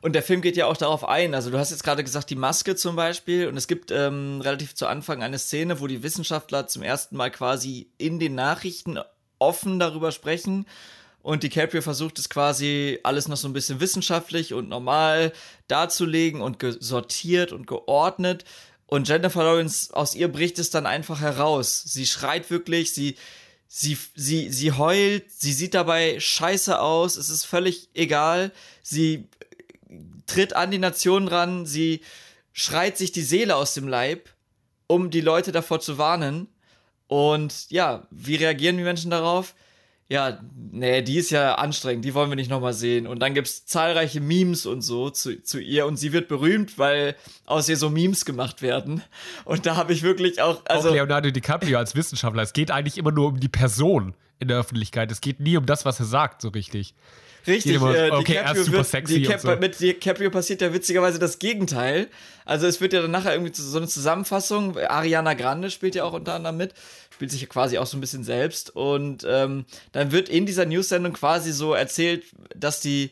Und 0.00 0.14
der 0.14 0.22
Film 0.22 0.40
geht 0.40 0.56
ja 0.56 0.66
auch 0.66 0.76
darauf 0.76 1.06
ein. 1.06 1.34
Also 1.34 1.50
du 1.50 1.58
hast 1.58 1.70
jetzt 1.70 1.84
gerade 1.84 2.02
gesagt, 2.02 2.30
die 2.30 2.36
Maske 2.36 2.74
zum 2.74 2.96
Beispiel. 2.96 3.46
Und 3.46 3.58
es 3.58 3.68
gibt 3.68 3.90
ähm, 3.90 4.40
relativ 4.40 4.74
zu 4.74 4.86
Anfang 4.86 5.22
eine 5.22 5.38
Szene, 5.38 5.80
wo 5.80 5.86
die 5.86 6.02
Wissenschaftler 6.02 6.66
zum 6.66 6.82
ersten 6.82 7.16
Mal 7.16 7.30
quasi 7.30 7.92
in 7.98 8.18
den 8.18 8.34
Nachrichten 8.34 8.98
offen 9.38 9.78
darüber 9.78 10.10
sprechen. 10.10 10.66
Und 11.22 11.42
DiCaprio 11.42 11.82
versucht 11.82 12.18
es 12.18 12.30
quasi 12.30 12.98
alles 13.02 13.28
noch 13.28 13.36
so 13.36 13.48
ein 13.48 13.52
bisschen 13.52 13.80
wissenschaftlich 13.80 14.54
und 14.54 14.68
normal 14.68 15.32
darzulegen 15.68 16.40
und 16.40 16.58
sortiert 16.80 17.52
und 17.52 17.66
geordnet. 17.66 18.44
Und 18.86 19.06
Jennifer 19.08 19.44
Lawrence, 19.44 19.94
aus 19.94 20.14
ihr 20.14 20.28
bricht 20.28 20.58
es 20.58 20.70
dann 20.70 20.86
einfach 20.86 21.20
heraus. 21.20 21.82
Sie 21.86 22.06
schreit 22.06 22.50
wirklich, 22.50 22.94
sie, 22.94 23.16
sie, 23.68 23.98
sie, 24.16 24.50
sie 24.50 24.72
heult, 24.72 25.30
sie 25.30 25.52
sieht 25.52 25.74
dabei 25.74 26.18
scheiße 26.18 26.80
aus, 26.80 27.16
es 27.16 27.28
ist 27.28 27.44
völlig 27.44 27.90
egal. 27.94 28.50
Sie 28.82 29.28
tritt 30.26 30.54
an 30.54 30.70
die 30.70 30.78
Nation 30.78 31.28
ran, 31.28 31.66
sie 31.66 32.00
schreit 32.52 32.96
sich 32.96 33.12
die 33.12 33.22
Seele 33.22 33.56
aus 33.56 33.74
dem 33.74 33.86
Leib, 33.86 34.30
um 34.86 35.10
die 35.10 35.20
Leute 35.20 35.52
davor 35.52 35.80
zu 35.80 35.98
warnen. 35.98 36.48
Und 37.06 37.70
ja, 37.70 38.06
wie 38.10 38.36
reagieren 38.36 38.76
die 38.76 38.84
Menschen 38.84 39.10
darauf? 39.10 39.54
Ja, 40.10 40.40
nee, 40.72 41.02
die 41.02 41.18
ist 41.18 41.30
ja 41.30 41.54
anstrengend, 41.54 42.04
die 42.04 42.14
wollen 42.14 42.30
wir 42.30 42.36
nicht 42.36 42.50
nochmal 42.50 42.72
sehen. 42.72 43.06
Und 43.06 43.20
dann 43.20 43.32
gibt's 43.32 43.64
zahlreiche 43.64 44.20
Memes 44.20 44.66
und 44.66 44.82
so 44.82 45.08
zu, 45.08 45.40
zu 45.40 45.60
ihr 45.60 45.86
und 45.86 45.98
sie 45.98 46.12
wird 46.12 46.26
berühmt, 46.26 46.78
weil 46.78 47.14
aus 47.46 47.68
ihr 47.68 47.76
so 47.76 47.90
Memes 47.90 48.24
gemacht 48.24 48.60
werden. 48.60 49.04
Und 49.44 49.66
da 49.66 49.76
habe 49.76 49.92
ich 49.92 50.02
wirklich 50.02 50.42
auch. 50.42 50.62
Also 50.64 50.88
auch 50.88 50.94
Leonardo 50.94 51.30
DiCaprio 51.30 51.78
als 51.78 51.94
Wissenschaftler. 51.94 52.42
Es 52.42 52.52
geht 52.52 52.72
eigentlich 52.72 52.98
immer 52.98 53.12
nur 53.12 53.28
um 53.28 53.38
die 53.38 53.48
Person 53.48 54.14
in 54.40 54.48
der 54.48 54.58
Öffentlichkeit. 54.58 55.12
Es 55.12 55.20
geht 55.20 55.38
nie 55.38 55.56
um 55.56 55.64
das, 55.64 55.84
was 55.84 56.00
er 56.00 56.06
sagt, 56.06 56.42
so 56.42 56.48
richtig. 56.48 56.94
Richtig, 57.46 57.76
immer, 57.76 57.94
äh, 57.94 58.10
okay, 58.10 58.34
er 58.34 58.52
ist 58.52 58.66
super 58.66 58.78
wird, 58.78 58.86
sexy. 58.88 59.22
Cap 59.22 59.40
so. 59.40 59.56
Mit 59.56 59.80
DiCaprio 59.80 60.30
passiert 60.30 60.60
ja 60.60 60.74
witzigerweise 60.74 61.18
das 61.18 61.38
Gegenteil. 61.38 62.08
Also 62.44 62.66
es 62.66 62.80
wird 62.80 62.92
ja 62.92 63.00
dann 63.00 63.12
nachher 63.12 63.32
irgendwie 63.32 63.52
so 63.54 63.78
eine 63.78 63.86
Zusammenfassung. 63.86 64.76
Ariana 64.76 65.34
Grande 65.34 65.70
spielt 65.70 65.94
ja 65.94 66.04
auch 66.04 66.12
unter 66.12 66.34
anderem 66.34 66.56
mit 66.56 66.74
spielt 67.20 67.32
sich 67.32 67.46
quasi 67.50 67.76
auch 67.76 67.84
so 67.84 67.98
ein 67.98 68.00
bisschen 68.00 68.24
selbst. 68.24 68.74
Und 68.74 69.26
ähm, 69.28 69.66
dann 69.92 70.10
wird 70.10 70.30
in 70.30 70.46
dieser 70.46 70.64
News-Sendung 70.64 71.12
quasi 71.12 71.52
so 71.52 71.74
erzählt, 71.74 72.24
dass 72.56 72.80
die, 72.80 73.10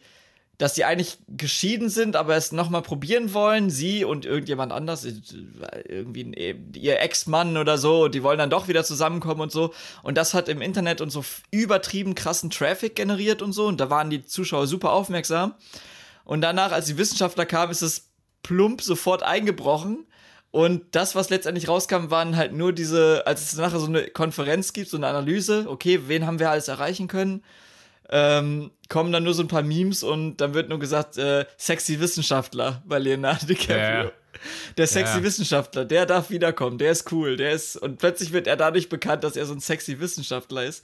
dass 0.57 0.73
die 0.73 0.87
eigentlich 0.87 1.18
geschieden 1.29 1.90
sind, 1.90 2.16
aber 2.16 2.35
es 2.35 2.51
nochmal 2.51 2.81
probieren 2.81 3.35
wollen. 3.35 3.68
Sie 3.68 4.07
und 4.07 4.25
irgendjemand 4.25 4.73
anders, 4.73 5.07
irgendwie 5.87 6.23
ihr 6.75 7.01
Ex-Mann 7.01 7.59
oder 7.59 7.77
so, 7.77 8.09
die 8.09 8.23
wollen 8.23 8.38
dann 8.38 8.49
doch 8.49 8.66
wieder 8.66 8.83
zusammenkommen 8.83 9.42
und 9.42 9.53
so. 9.53 9.75
Und 10.03 10.16
das 10.16 10.33
hat 10.33 10.49
im 10.49 10.62
Internet 10.62 11.03
und 11.03 11.11
so 11.11 11.23
übertrieben 11.51 12.14
krassen 12.14 12.49
Traffic 12.49 12.97
generiert 12.97 13.42
und 13.42 13.53
so. 13.53 13.66
Und 13.66 13.79
da 13.79 13.90
waren 13.90 14.09
die 14.09 14.25
Zuschauer 14.25 14.66
super 14.66 14.92
aufmerksam. 14.92 15.53
Und 16.25 16.40
danach, 16.40 16.73
als 16.73 16.87
die 16.87 16.97
Wissenschaftler 16.97 17.44
kamen, 17.44 17.73
ist 17.73 17.83
es 17.83 18.09
plump 18.42 18.81
sofort 18.81 19.23
eingebrochen. 19.23 20.07
Und 20.51 20.95
das, 20.95 21.15
was 21.15 21.29
letztendlich 21.29 21.69
rauskam, 21.69 22.11
waren 22.11 22.37
halt 22.37 22.53
nur 22.53 22.73
diese, 22.73 23.27
als 23.27 23.43
es 23.43 23.59
nachher 23.59 23.81
so 23.81 23.87
eine 23.87 24.09
Konferenz 24.09 24.73
gibt, 24.73 24.89
so 24.89 24.97
eine 24.97 25.07
Analyse, 25.07 25.67
okay, 25.69 26.01
wen 26.07 26.27
haben 26.27 26.39
wir 26.39 26.51
alles 26.51 26.69
erreichen 26.69 27.07
können, 27.07 27.45
ähm, 28.11 28.71
kommen 28.89 29.13
dann 29.13 29.25
nur 29.25 29.35
so 29.35 29.43
ein 29.43 29.49
paar 29.49 29.63
Memes 29.63 30.03
und 30.03 30.39
dann 30.39 30.55
wird 30.55 30.71
nur 30.71 30.79
gesagt, 30.79 31.19
äh, 31.19 31.45
sexy 31.59 32.01
Wissenschaftler 32.01 32.83
bei 32.87 32.99
Leonardo 32.99 33.45
DiCaprio. 33.47 34.05
Ja. 34.05 34.13
Der 34.79 34.87
sexy 34.87 35.19
ja. 35.19 35.23
Wissenschaftler, 35.23 35.85
der 35.85 36.07
darf 36.07 36.31
wiederkommen, 36.31 36.79
der 36.79 36.93
ist 36.93 37.13
cool, 37.13 37.37
der 37.37 37.53
ist, 37.53 37.77
und 37.77 37.99
plötzlich 37.99 38.33
wird 38.33 38.47
er 38.47 38.57
dadurch 38.57 38.89
bekannt, 38.89 39.25
dass 39.25 39.37
er 39.37 39.45
so 39.45 39.53
ein 39.53 39.61
sexy 39.61 40.01
Wissenschaftler 40.01 40.65
ist. 40.65 40.83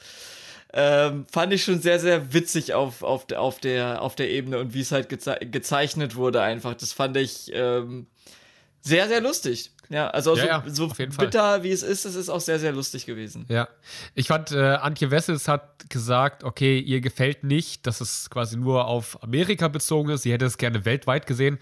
ähm, 0.76 1.24
fand 1.30 1.52
ich 1.52 1.62
schon 1.62 1.80
sehr, 1.80 2.00
sehr 2.00 2.32
witzig 2.34 2.74
auf, 2.74 3.04
auf, 3.04 3.30
auf, 3.30 3.60
der, 3.60 4.02
auf 4.02 4.16
der 4.16 4.28
Ebene 4.30 4.58
und 4.58 4.74
wie 4.74 4.80
es 4.80 4.90
halt 4.90 5.08
geze 5.08 5.36
gezeichnet 5.40 6.16
wurde 6.16 6.42
einfach. 6.42 6.74
Das 6.74 6.92
fand 6.92 7.16
ich 7.16 7.52
ähm, 7.54 8.08
sehr, 8.84 9.08
sehr 9.08 9.20
lustig. 9.20 9.72
Ja, 9.88 10.08
also 10.08 10.36
Ja, 10.36 10.42
so, 10.42 10.48
ja, 10.48 10.64
so 10.66 10.84
auf 10.86 10.98
jeden 10.98 11.12
Fall. 11.12 11.26
bitter 11.26 11.62
wie 11.62 11.70
es 11.70 11.82
ist, 11.82 12.04
es 12.04 12.14
ist 12.14 12.28
auch 12.28 12.40
sehr, 12.40 12.58
sehr 12.58 12.72
lustig 12.72 13.06
gewesen. 13.06 13.46
Ja. 13.48 13.68
Ich 14.14 14.28
fand, 14.28 14.52
äh, 14.52 14.74
Antje 14.74 15.10
Wessels 15.10 15.48
hat 15.48 15.88
gesagt, 15.90 16.44
okay, 16.44 16.78
ihr 16.78 17.00
gefällt 17.00 17.44
nicht, 17.44 17.86
dass 17.86 18.00
es 18.00 18.30
quasi 18.30 18.56
nur 18.56 18.86
auf 18.86 19.22
Amerika 19.22 19.68
bezogen 19.68 20.10
ist. 20.10 20.22
Sie 20.22 20.32
hätte 20.32 20.44
es 20.46 20.58
gerne 20.58 20.84
weltweit 20.84 21.26
gesehen. 21.26 21.58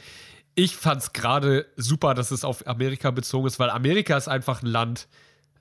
Ich 0.54 0.76
fand 0.76 1.02
es 1.02 1.12
gerade 1.12 1.66
super, 1.76 2.14
dass 2.14 2.30
es 2.30 2.44
auf 2.44 2.66
Amerika 2.66 3.10
bezogen 3.10 3.46
ist, 3.46 3.58
weil 3.58 3.70
Amerika 3.70 4.16
ist 4.16 4.28
einfach 4.28 4.62
ein 4.62 4.66
Land, 4.66 5.08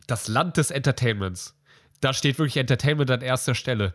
das 0.08 0.28
Land 0.28 0.58
des 0.58 0.72
Entertainments. 0.72 1.56
Da 2.02 2.14
steht 2.14 2.40
wirklich 2.40 2.58
Entertainment 2.58 3.10
an 3.12 3.22
erster 3.22 3.56
Stelle. 3.56 3.94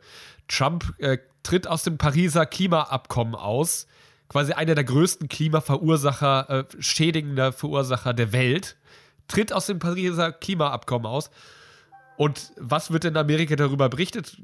Trump 0.49 0.95
äh, 0.99 1.19
tritt 1.43 1.67
aus 1.67 1.83
dem 1.83 1.99
Pariser 1.99 2.47
Klimaabkommen 2.47 3.35
aus, 3.35 3.87
quasi 4.29 4.53
einer 4.53 4.75
der 4.75 4.85
größten 4.85 5.29
Klimaverursacher, 5.29 6.51
äh, 6.51 6.65
schädigender 6.79 7.53
Verursacher 7.53 8.15
der 8.15 8.33
Welt, 8.33 8.77
tritt 9.29 9.53
aus 9.53 9.67
dem 9.67 9.79
Pariser 9.79 10.33
Klimaabkommen 10.33 11.07
aus. 11.07 11.31
Und 12.17 12.53
was 12.57 12.91
wird 12.91 13.05
in 13.05 13.17
Amerika 13.17 13.57
darüber 13.57 13.89
berichtet? 13.89 14.41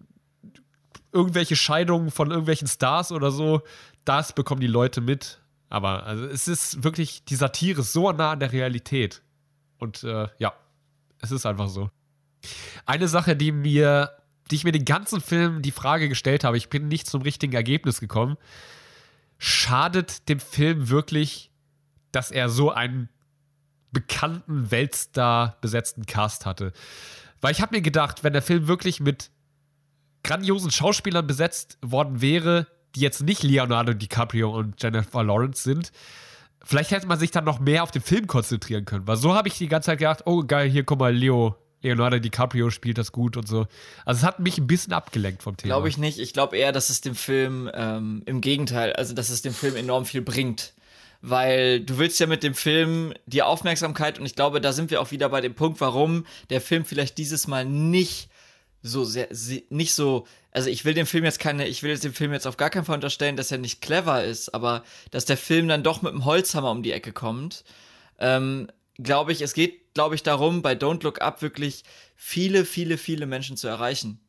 Irgendwelche 1.12 1.56
Scheidungen 1.56 2.10
von 2.10 2.30
irgendwelchen 2.30 2.68
Stars 2.68 3.12
oder 3.12 3.30
so, 3.30 3.62
das 4.04 4.34
bekommen 4.34 4.60
die 4.60 4.66
Leute 4.66 5.00
mit. 5.00 5.40
Aber 5.68 6.04
also 6.04 6.26
es 6.26 6.48
ist 6.48 6.84
wirklich, 6.84 7.24
die 7.24 7.34
Satire 7.34 7.80
ist 7.80 7.92
so 7.92 8.10
nah 8.12 8.32
an 8.32 8.40
der 8.40 8.52
Realität. 8.52 9.22
Und 9.78 10.04
äh, 10.04 10.28
ja, 10.38 10.52
es 11.18 11.30
ist 11.30 11.46
einfach 11.46 11.68
so. 11.68 11.90
Eine 12.84 13.08
Sache, 13.08 13.36
die 13.36 13.52
mir, 13.52 14.10
die 14.50 14.56
ich 14.56 14.64
mir 14.64 14.72
den 14.72 14.84
ganzen 14.84 15.20
Film 15.20 15.62
die 15.62 15.70
Frage 15.70 16.08
gestellt 16.08 16.44
habe, 16.44 16.56
ich 16.56 16.68
bin 16.68 16.88
nicht 16.88 17.06
zum 17.06 17.22
richtigen 17.22 17.54
Ergebnis 17.54 18.00
gekommen. 18.00 18.36
Schadet 19.44 20.28
dem 20.28 20.38
Film 20.38 20.88
wirklich, 20.88 21.50
dass 22.12 22.30
er 22.30 22.48
so 22.48 22.70
einen 22.70 23.08
bekannten 23.90 24.70
Weltstar 24.70 25.56
besetzten 25.60 26.06
Cast 26.06 26.46
hatte? 26.46 26.72
Weil 27.40 27.50
ich 27.50 27.60
habe 27.60 27.74
mir 27.74 27.82
gedacht, 27.82 28.22
wenn 28.22 28.34
der 28.34 28.42
Film 28.42 28.68
wirklich 28.68 29.00
mit 29.00 29.32
grandiosen 30.22 30.70
Schauspielern 30.70 31.26
besetzt 31.26 31.76
worden 31.82 32.20
wäre, 32.20 32.68
die 32.94 33.00
jetzt 33.00 33.22
nicht 33.22 33.42
Leonardo 33.42 33.94
DiCaprio 33.94 34.56
und 34.56 34.80
Jennifer 34.80 35.24
Lawrence 35.24 35.64
sind, 35.64 35.90
vielleicht 36.62 36.92
hätte 36.92 37.08
man 37.08 37.18
sich 37.18 37.32
dann 37.32 37.42
noch 37.42 37.58
mehr 37.58 37.82
auf 37.82 37.90
den 37.90 38.02
Film 38.02 38.28
konzentrieren 38.28 38.84
können. 38.84 39.08
Weil 39.08 39.16
so 39.16 39.34
habe 39.34 39.48
ich 39.48 39.58
die 39.58 39.66
ganze 39.66 39.86
Zeit 39.86 39.98
gedacht, 39.98 40.22
oh 40.24 40.44
geil, 40.44 40.70
hier 40.70 40.84
guck 40.84 41.00
mal, 41.00 41.12
Leo, 41.12 41.56
Leonardo 41.82 42.18
DiCaprio 42.18 42.70
spielt 42.70 42.98
das 42.98 43.12
gut 43.12 43.36
und 43.36 43.46
so. 43.46 43.66
Also 44.04 44.20
es 44.20 44.24
hat 44.24 44.40
mich 44.40 44.58
ein 44.58 44.66
bisschen 44.66 44.92
abgelenkt 44.92 45.42
vom 45.42 45.56
Thema. 45.56 45.74
Glaube 45.74 45.88
ich 45.88 45.98
nicht. 45.98 46.18
Ich 46.18 46.32
glaube 46.32 46.56
eher, 46.56 46.72
dass 46.72 46.90
es 46.90 47.00
dem 47.00 47.14
Film 47.14 47.70
ähm, 47.74 48.22
im 48.26 48.40
Gegenteil, 48.40 48.92
also 48.94 49.14
dass 49.14 49.30
es 49.30 49.42
dem 49.42 49.54
Film 49.54 49.76
enorm 49.76 50.04
viel 50.04 50.22
bringt. 50.22 50.72
Weil 51.20 51.80
du 51.80 51.98
willst 51.98 52.18
ja 52.18 52.26
mit 52.26 52.42
dem 52.42 52.54
Film 52.54 53.14
die 53.26 53.42
Aufmerksamkeit 53.42 54.18
und 54.18 54.26
ich 54.26 54.34
glaube, 54.34 54.60
da 54.60 54.72
sind 54.72 54.90
wir 54.90 55.00
auch 55.00 55.12
wieder 55.12 55.28
bei 55.28 55.40
dem 55.40 55.54
Punkt, 55.54 55.80
warum 55.80 56.26
der 56.50 56.60
Film 56.60 56.84
vielleicht 56.84 57.16
dieses 57.18 57.46
Mal 57.46 57.64
nicht 57.64 58.28
so 58.82 59.04
sehr, 59.04 59.28
nicht 59.70 59.94
so, 59.94 60.26
also 60.50 60.68
ich 60.68 60.84
will 60.84 60.94
dem 60.94 61.06
Film 61.06 61.24
jetzt 61.24 61.38
keine, 61.38 61.68
ich 61.68 61.84
will 61.84 61.90
jetzt 61.90 62.02
dem 62.02 62.12
Film 62.12 62.32
jetzt 62.32 62.46
auf 62.46 62.56
gar 62.56 62.70
keinen 62.70 62.84
Fall 62.84 62.96
unterstellen, 62.96 63.36
dass 63.36 63.52
er 63.52 63.58
nicht 63.58 63.80
clever 63.80 64.24
ist, 64.24 64.52
aber 64.52 64.82
dass 65.12 65.24
der 65.24 65.36
Film 65.36 65.68
dann 65.68 65.84
doch 65.84 66.02
mit 66.02 66.12
dem 66.12 66.24
Holzhammer 66.24 66.72
um 66.72 66.82
die 66.82 66.92
Ecke 66.92 67.12
kommt. 67.12 67.62
Ähm, 68.18 68.68
glaube 68.98 69.32
ich, 69.32 69.40
es 69.42 69.54
geht, 69.54 69.94
glaube 69.94 70.14
ich, 70.14 70.22
darum, 70.22 70.62
bei 70.62 70.72
Don't 70.72 71.02
Look 71.02 71.20
Up 71.20 71.42
wirklich 71.42 71.84
viele, 72.16 72.64
viele, 72.64 72.98
viele 72.98 73.26
Menschen 73.26 73.56
zu 73.56 73.68
erreichen. 73.68 74.20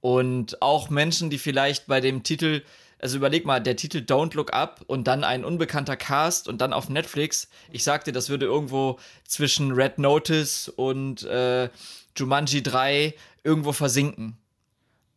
Und 0.00 0.60
auch 0.60 0.90
Menschen, 0.90 1.30
die 1.30 1.38
vielleicht 1.38 1.86
bei 1.86 2.00
dem 2.00 2.24
Titel, 2.24 2.62
also 2.98 3.16
überleg 3.16 3.44
mal, 3.46 3.60
der 3.60 3.76
Titel 3.76 3.98
Don't 3.98 4.34
Look 4.34 4.52
Up 4.52 4.82
und 4.86 5.06
dann 5.06 5.24
ein 5.24 5.44
unbekannter 5.44 5.96
Cast 5.96 6.48
und 6.48 6.60
dann 6.60 6.72
auf 6.72 6.88
Netflix. 6.88 7.48
Ich 7.70 7.84
sagte, 7.84 8.12
das 8.12 8.28
würde 8.28 8.46
irgendwo 8.46 8.98
zwischen 9.24 9.72
Red 9.72 9.98
Notice 9.98 10.68
und 10.68 11.22
äh, 11.24 11.68
Jumanji 12.16 12.62
3 12.62 13.14
irgendwo 13.44 13.72
versinken. 13.72 14.36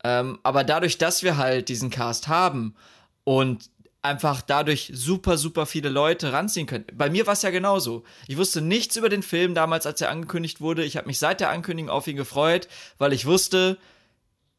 Ähm, 0.04 0.40
aber 0.44 0.64
dadurch, 0.64 1.00
dass 1.00 1.24
wir 1.24 1.38
halt 1.38 1.68
diesen 1.68 1.90
Cast 1.90 2.28
haben 2.28 2.76
und 3.24 3.72
einfach 4.06 4.42
dadurch 4.42 4.92
super, 4.94 5.38
super 5.38 5.66
viele 5.66 5.90
Leute 5.90 6.32
ranziehen 6.32 6.68
können. 6.68 6.86
Bei 6.94 7.10
mir 7.10 7.26
war 7.28 7.34
es 7.34 7.42
ja 7.42 7.50
genauso. 7.50 8.04
Ich 8.28 8.38
wusste 8.38 8.62
nichts 8.62 8.96
über 8.96 9.10
den 9.10 9.24
Film 9.24 9.54
damals, 9.54 9.86
als 9.86 10.02
er 10.02 10.10
angekündigt 10.10 10.62
wurde. 10.62 10.84
Ich 10.84 10.98
habe 10.98 11.08
mich 11.08 11.20
seit 11.20 11.40
der 11.40 11.50
Ankündigung 11.50 11.90
auf 11.90 12.08
ihn 12.08 12.16
gefreut, 12.16 12.68
weil 12.98 13.14
ich 13.14 13.26
wusste, 13.26 13.78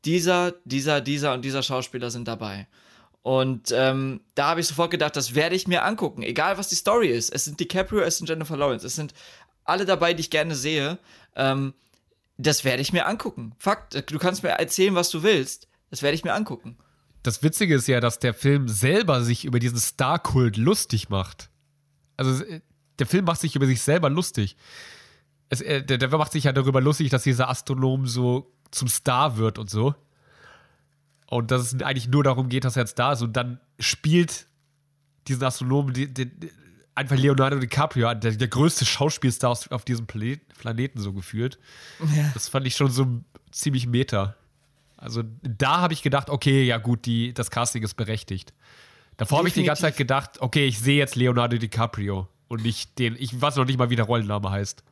dieser, 0.05 0.53
dieser, 0.65 1.01
dieser 1.01 1.35
und 1.35 1.45
dieser 1.45 1.63
Schauspieler 1.63 2.11
sind 2.11 2.29
dabei. 2.29 2.69
Und 3.23 3.73
ähm, 3.73 4.21
da 4.37 4.49
habe 4.51 4.61
ich 4.61 4.69
sofort 4.69 4.93
gedacht, 4.93 5.17
das 5.17 5.35
werde 5.35 5.57
ich 5.57 5.67
mir 5.67 5.85
angucken, 5.85 6.23
egal 6.23 6.59
was 6.59 6.69
die 6.69 6.77
Story 6.77 7.09
ist. 7.09 7.31
Es 7.35 7.45
sind 7.45 7.59
DiCaprio, 7.59 8.03
es 8.03 8.19
sind 8.19 8.29
Jennifer 8.29 8.57
Lawrence, 8.57 8.87
es 8.87 8.95
sind 8.95 9.15
alle 9.65 9.85
dabei, 9.85 10.15
die 10.15 10.21
ich 10.21 10.31
gerne 10.31 10.55
sehe. 10.55 10.99
Ähm, 11.35 11.75
das 12.39 12.65
werde 12.65 12.83
ich 12.83 12.93
mir 12.93 13.07
angucken. 13.07 13.53
Fakt, 13.59 14.11
du 14.11 14.19
kannst 14.19 14.43
mir 14.43 14.51
erzählen, 14.51 14.95
was 14.95 15.11
du 15.11 15.25
willst. 15.25 15.69
Das 15.91 16.03
werde 16.03 16.15
ich 16.15 16.23
mir 16.23 16.35
angucken. 16.35 16.77
Das 17.27 17.43
Witzige 17.43 17.75
ist 17.75 17.89
ja, 17.89 18.01
dass 18.01 18.19
der 18.19 18.35
Film 18.35 18.69
selber 18.69 19.23
sich 19.23 19.45
über 19.45 19.59
diesen 19.59 19.79
Star-Kult 19.79 20.57
lustig 20.57 21.09
macht. 21.09 21.51
Also 22.17 22.45
äh, 22.45 22.61
der 22.99 23.07
Film 23.07 23.25
macht 23.25 23.41
sich 23.41 23.57
über 23.57 23.67
sich 23.67 23.83
selber 23.83 24.09
lustig. 24.11 24.57
Es, 25.49 25.61
äh, 25.61 25.83
der, 25.83 25.99
der 25.99 26.09
macht 26.11 26.33
sich 26.33 26.45
ja 26.45 26.53
darüber 26.53 26.81
lustig, 26.81 27.11
dass 27.11 27.25
dieser 27.25 27.49
Astronom 27.49 28.07
so 28.07 28.53
zum 28.71 28.89
Star 28.89 29.37
wird 29.39 29.59
und 29.59 29.69
so. 29.71 29.95
Und 31.29 31.51
dass 31.51 31.73
es 31.73 31.83
eigentlich 31.83 32.09
nur 32.09 32.23
darum 32.23 32.49
geht, 32.49 32.65
dass 32.65 32.77
er 32.77 32.83
jetzt 32.83 32.99
da 32.99 33.13
ist. 33.13 33.23
Und 33.23 33.37
dann 33.37 33.61
spielt 33.81 34.47
diesen 35.27 35.43
Astronomen 35.43 35.93
die, 35.93 36.13
die, 36.13 36.31
einfach 36.95 37.17
Leonardo 37.17 37.59
DiCaprio, 37.59 38.15
der, 38.15 38.33
der 38.33 38.49
größte 38.49 38.85
Schauspielstar 38.87 39.51
aus- 39.51 39.69
auf 39.69 39.85
diesem 39.85 40.07
Planet, 40.07 40.47
Planeten 40.57 41.01
so 41.01 41.13
gefühlt. 41.13 41.59
Das 42.35 42.49
fand 42.49 42.67
ich 42.67 42.77
schon 42.77 42.91
so 42.93 43.21
ziemlich 43.51 43.87
meta. 43.89 44.37
Also 44.97 45.23
da 45.43 45.81
habe 45.81 45.93
ich 45.93 46.03
gedacht, 46.03 46.31
okay, 46.31 46.65
ja 46.65 46.79
gut, 46.79 47.05
die, 47.07 47.35
das 47.35 47.51
Casting 47.51 47.83
ist 47.83 47.95
berechtigt. 47.95 48.55
Davor 49.17 49.39
habe 49.39 49.49
ich 49.49 49.55
die 49.55 49.65
ganze 49.65 49.83
Zeit 49.83 49.97
gedacht, 49.97 50.41
okay, 50.41 50.67
ich 50.67 50.79
sehe 50.79 50.99
jetzt 50.99 51.17
Leonardo 51.17 51.57
DiCaprio 51.57 52.29
und 52.49 52.63
nicht 52.63 52.99
den, 52.99 53.17
ich 53.19 53.41
weiß 53.41 53.57
noch 53.57 53.65
nicht 53.65 53.79
mal, 53.79 53.89
wie 53.91 53.97
der 53.97 54.05
Rollenname 54.05 54.51
heißt. 54.51 54.85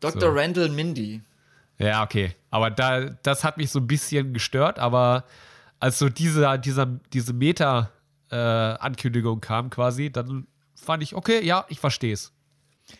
Dr. 0.00 0.20
So. 0.20 0.28
Randall 0.28 0.68
Mindy. 0.70 1.22
Ja, 1.78 2.02
okay. 2.02 2.34
Aber 2.50 2.70
da, 2.70 3.10
das 3.22 3.44
hat 3.44 3.56
mich 3.56 3.70
so 3.70 3.78
ein 3.78 3.86
bisschen 3.86 4.34
gestört, 4.34 4.78
aber 4.78 5.24
als 5.78 5.98
so 5.98 6.10
diese, 6.10 6.58
dieser, 6.58 6.86
diese 7.12 7.32
Meta-Ankündigung 7.32 9.40
kam 9.40 9.70
quasi, 9.70 10.12
dann 10.12 10.46
fand 10.74 11.02
ich, 11.02 11.14
okay, 11.14 11.42
ja, 11.44 11.64
ich 11.68 11.80
verstehe 11.80 12.12
es. 12.12 12.32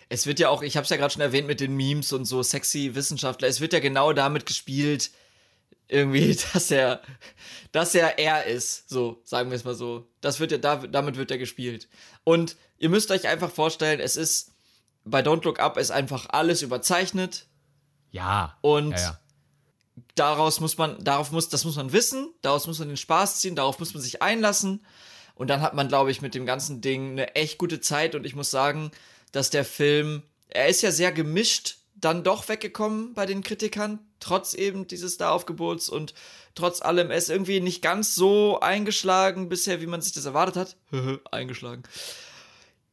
Es 0.08 0.26
wird 0.26 0.38
ja 0.38 0.48
auch, 0.48 0.62
ich 0.62 0.76
habe 0.76 0.84
es 0.84 0.90
ja 0.90 0.96
gerade 0.96 1.12
schon 1.12 1.22
erwähnt 1.22 1.46
mit 1.46 1.60
den 1.60 1.76
Memes 1.76 2.12
und 2.12 2.24
so 2.24 2.42
sexy 2.42 2.94
Wissenschaftler. 2.94 3.48
Es 3.48 3.60
wird 3.60 3.72
ja 3.72 3.80
genau 3.80 4.12
damit 4.12 4.46
gespielt, 4.46 5.10
irgendwie, 5.90 6.36
dass 6.52 6.70
er, 6.70 7.02
dass 7.72 7.94
er 7.94 8.18
er 8.18 8.44
ist. 8.44 8.88
So, 8.88 9.20
sagen 9.24 9.50
wir 9.50 9.56
es 9.56 9.64
mal 9.64 9.74
so. 9.74 10.08
Das 10.20 10.40
wird 10.40 10.52
ja, 10.52 10.58
da, 10.58 10.76
damit 10.76 11.16
wird 11.16 11.30
er 11.30 11.38
gespielt. 11.38 11.88
Und 12.24 12.56
ihr 12.78 12.88
müsst 12.88 13.10
euch 13.10 13.26
einfach 13.26 13.50
vorstellen, 13.50 14.00
es 14.00 14.16
ist, 14.16 14.52
bei 15.04 15.20
Don't 15.20 15.44
Look 15.44 15.60
Up 15.60 15.76
ist 15.76 15.90
einfach 15.90 16.28
alles 16.30 16.62
überzeichnet. 16.62 17.46
Ja. 18.10 18.58
Und 18.60 18.92
ja, 18.92 18.98
ja. 18.98 19.20
daraus 20.14 20.60
muss 20.60 20.78
man, 20.78 21.02
darauf 21.02 21.30
muss, 21.30 21.48
das 21.48 21.64
muss 21.64 21.76
man 21.76 21.92
wissen, 21.92 22.32
daraus 22.42 22.66
muss 22.66 22.78
man 22.78 22.88
den 22.88 22.96
Spaß 22.96 23.40
ziehen, 23.40 23.56
darauf 23.56 23.78
muss 23.78 23.94
man 23.94 24.02
sich 24.02 24.22
einlassen. 24.22 24.84
Und 25.34 25.48
dann 25.48 25.62
hat 25.62 25.74
man, 25.74 25.88
glaube 25.88 26.10
ich, 26.10 26.20
mit 26.20 26.34
dem 26.34 26.44
ganzen 26.44 26.80
Ding 26.82 27.12
eine 27.12 27.34
echt 27.34 27.56
gute 27.56 27.80
Zeit. 27.80 28.14
Und 28.14 28.26
ich 28.26 28.34
muss 28.34 28.50
sagen, 28.50 28.90
dass 29.32 29.48
der 29.48 29.64
Film, 29.64 30.22
er 30.48 30.68
ist 30.68 30.82
ja 30.82 30.92
sehr 30.92 31.12
gemischt 31.12 31.79
dann 32.00 32.24
doch 32.24 32.48
weggekommen 32.48 33.14
bei 33.14 33.26
den 33.26 33.42
Kritikern, 33.42 33.98
trotz 34.20 34.54
eben 34.54 34.86
dieses 34.86 35.14
Star-Aufgebots 35.14 35.88
und 35.88 36.14
trotz 36.54 36.82
allem, 36.82 37.10
ist 37.10 37.30
irgendwie 37.30 37.60
nicht 37.60 37.82
ganz 37.82 38.14
so 38.14 38.60
eingeschlagen 38.60 39.48
bisher, 39.48 39.80
wie 39.80 39.86
man 39.86 40.00
sich 40.00 40.12
das 40.12 40.24
erwartet 40.24 40.56
hat. 40.56 40.76
eingeschlagen. 41.30 41.82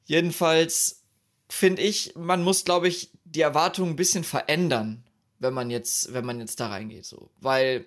Jedenfalls 0.05 1.03
finde 1.49 1.81
ich, 1.81 2.13
man 2.15 2.43
muss, 2.43 2.65
glaube 2.65 2.87
ich, 2.87 3.11
die 3.23 3.41
Erwartungen 3.41 3.91
ein 3.91 3.97
bisschen 3.97 4.23
verändern, 4.23 5.03
wenn 5.39 5.53
man 5.53 5.69
jetzt, 5.69 6.13
wenn 6.13 6.25
man 6.25 6.39
jetzt 6.39 6.59
da 6.59 6.67
reingeht, 6.67 7.05
so. 7.05 7.29
Weil 7.39 7.85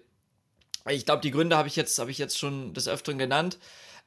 ich 0.88 1.04
glaube, 1.04 1.22
die 1.22 1.30
Gründe 1.30 1.56
habe 1.56 1.68
ich 1.68 1.76
jetzt, 1.76 1.98
habe 1.98 2.11
ich 2.11 2.18
jetzt 2.18 2.38
schon 2.38 2.72
des 2.74 2.88
Öfteren 2.88 3.18
genannt. 3.18 3.59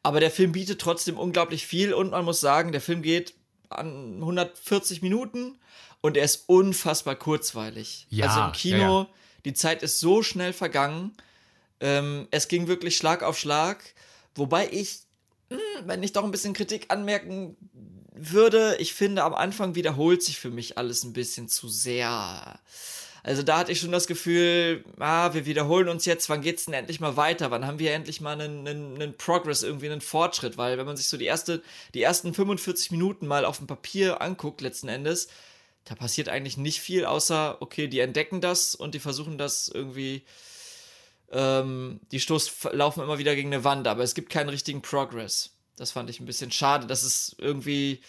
Aber 0.02 0.20
der 0.20 0.32
Film 0.32 0.52
bietet 0.52 0.82
trotzdem 0.82 1.18
unglaublich 1.18 1.66
viel 1.66 1.94
und 1.94 2.12
man 2.12 2.26
muss 2.26 2.42
sagen, 2.42 2.72
der 2.72 2.82
Film 2.82 3.02
geht 3.02 3.36
an 3.70 4.16
140 4.16 5.02
Minuten 5.02 5.60
und 6.04 6.18
er 6.18 6.26
ist 6.26 6.44
unfassbar 6.48 7.16
kurzweilig. 7.16 8.08
Ja, 8.10 8.28
also 8.28 8.42
im 8.42 8.52
Kino, 8.52 8.78
ja, 8.78 9.02
ja. 9.04 9.10
die 9.46 9.54
Zeit 9.54 9.82
ist 9.84 10.02
so 10.02 10.22
schnell 10.22 10.52
vergangen. 10.52 11.14
Ähm, 11.80 12.28
es 12.30 12.50
ging 12.50 12.68
wirklich 12.68 12.98
Schlag 12.98 13.24
auf 13.24 13.40
Schlag. 13.40 13.82
Wobei 14.36 14.70
ich, 14.70 15.00
hm, 15.50 15.60
wenn 15.86 16.04
ich 16.04 16.12
doch 16.12 16.26
ein 16.26 16.32
bisschen 16.32 16.54
Kritik 16.54 16.88
anmerken 16.90 17.56
würde, 18.14 18.76
ich 18.80 18.94
finde, 18.94 19.24
am 19.24 19.34
Anfang 19.34 19.76
wiederholt 19.76 20.22
sich 20.22 20.38
für 20.38 20.52
mich 20.52 20.78
alles 20.78 21.06
ein 21.06 21.14
bisschen 21.14 21.48
zu 21.48 21.70
sehr. 21.70 22.60
Also 23.24 23.42
da 23.42 23.60
hatte 23.60 23.72
ich 23.72 23.80
schon 23.80 23.94
das 23.94 24.06
Gefühl, 24.06 24.84
ah, 25.00 25.34
wir 25.34 25.46
wiederholen 25.46 25.88
uns 25.88 26.04
jetzt, 26.04 26.28
wann 26.28 26.42
geht's 26.42 26.66
denn 26.66 26.74
endlich 26.74 27.00
mal 27.00 27.16
weiter? 27.16 27.50
Wann 27.50 27.66
haben 27.66 27.80
wir 27.80 27.94
endlich 27.94 28.20
mal 28.20 28.34
einen, 28.34 28.68
einen, 28.68 28.96
einen 28.96 29.16
Progress, 29.16 29.64
irgendwie 29.64 29.90
einen 29.90 30.02
Fortschritt? 30.02 30.58
Weil 30.58 30.78
wenn 30.78 30.86
man 30.86 30.98
sich 30.98 31.08
so 31.08 31.16
die 31.16 31.24
erste, 31.24 31.64
die 31.94 32.02
ersten 32.02 32.34
45 32.34 32.92
Minuten 32.92 33.26
mal 33.26 33.46
auf 33.46 33.60
dem 33.60 33.68
Papier 33.68 34.22
anguckt, 34.22 34.60
letzten 34.60 34.90
Endes, 34.90 35.30
da 35.86 35.96
passiert 35.96 36.30
eigentlich 36.30 36.58
nicht 36.58 36.80
viel, 36.80 37.06
außer, 37.06 37.62
okay, 37.62 37.88
die 37.88 38.00
entdecken 38.00 38.42
das 38.42 38.76
und 38.76 38.96
die 38.96 39.00
versuchen 39.00 39.38
das 39.38 39.68
irgendwie, 39.68 40.24
ähm, 41.32 42.00
die 42.12 42.20
Stoß 42.20 42.70
laufen 42.72 43.04
immer 43.04 43.18
wieder 43.18 43.36
gegen 43.36 43.54
eine 43.54 43.64
Wand, 43.64 43.88
aber 43.88 44.04
es 44.04 44.16
gibt 44.16 44.30
keinen 44.30 44.50
richtigen 44.50 44.82
Progress. 44.82 45.52
Das 45.76 45.92
fand 45.92 46.10
ich 46.10 46.20
ein 46.20 46.26
bisschen 46.26 46.52
schade, 46.52 46.88
dass 46.88 47.04
es 47.04 47.36
irgendwie, 47.38 48.02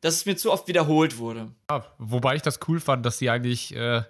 dass 0.00 0.14
es 0.14 0.26
mir 0.26 0.36
zu 0.36 0.52
oft 0.52 0.68
wiederholt 0.68 1.18
wurde. 1.18 1.52
Ja, 1.70 1.86
wobei 1.98 2.36
ich 2.36 2.42
das 2.42 2.58
cool 2.68 2.80
fand, 2.80 3.06
dass 3.06 3.18
sie 3.18 3.30
eigentlich, 3.30 3.74
äh, 3.74 4.02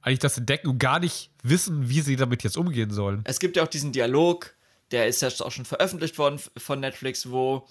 eigentlich 0.00 0.20
das 0.20 0.38
entdecken 0.38 0.68
und 0.68 0.78
gar 0.78 1.00
nicht 1.00 1.30
wissen, 1.42 1.90
wie 1.90 2.00
sie 2.00 2.16
damit 2.16 2.42
jetzt 2.44 2.56
umgehen 2.56 2.90
sollen. 2.90 3.22
Es 3.24 3.40
gibt 3.40 3.56
ja 3.56 3.64
auch 3.64 3.68
diesen 3.68 3.92
Dialog, 3.92 4.54
der 4.92 5.08
ist 5.08 5.20
ja 5.20 5.28
auch 5.40 5.50
schon 5.50 5.64
veröffentlicht 5.64 6.16
worden 6.16 6.40
von 6.56 6.80
Netflix, 6.80 7.30
wo 7.30 7.66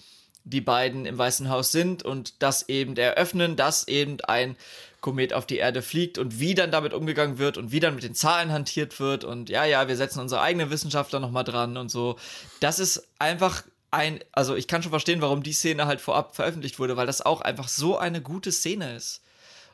die 0.46 0.60
beiden 0.60 1.06
im 1.06 1.18
Weißen 1.18 1.50
Haus 1.50 1.72
sind 1.72 2.04
und 2.04 2.40
das 2.40 2.68
eben 2.68 2.96
eröffnen, 2.96 3.56
dass 3.56 3.88
eben 3.88 4.20
ein 4.22 4.56
Komet 5.00 5.32
auf 5.32 5.44
die 5.44 5.56
Erde 5.56 5.82
fliegt 5.82 6.18
und 6.18 6.38
wie 6.38 6.54
dann 6.54 6.70
damit 6.70 6.94
umgegangen 6.94 7.38
wird 7.38 7.58
und 7.58 7.72
wie 7.72 7.80
dann 7.80 7.96
mit 7.96 8.04
den 8.04 8.14
Zahlen 8.14 8.52
hantiert 8.52 8.98
wird 9.00 9.24
und 9.24 9.50
ja, 9.50 9.64
ja, 9.64 9.88
wir 9.88 9.96
setzen 9.96 10.20
unsere 10.20 10.40
eigenen 10.40 10.70
Wissenschaftler 10.70 11.18
nochmal 11.18 11.44
dran 11.44 11.76
und 11.76 11.90
so. 11.90 12.16
Das 12.60 12.78
ist 12.78 13.08
einfach 13.18 13.64
ein, 13.90 14.20
also 14.32 14.54
ich 14.54 14.68
kann 14.68 14.82
schon 14.82 14.90
verstehen, 14.90 15.20
warum 15.20 15.42
die 15.42 15.52
Szene 15.52 15.86
halt 15.86 16.00
vorab 16.00 16.36
veröffentlicht 16.36 16.78
wurde, 16.78 16.96
weil 16.96 17.06
das 17.06 17.26
auch 17.26 17.40
einfach 17.40 17.68
so 17.68 17.98
eine 17.98 18.22
gute 18.22 18.52
Szene 18.52 18.94
ist. 18.94 19.22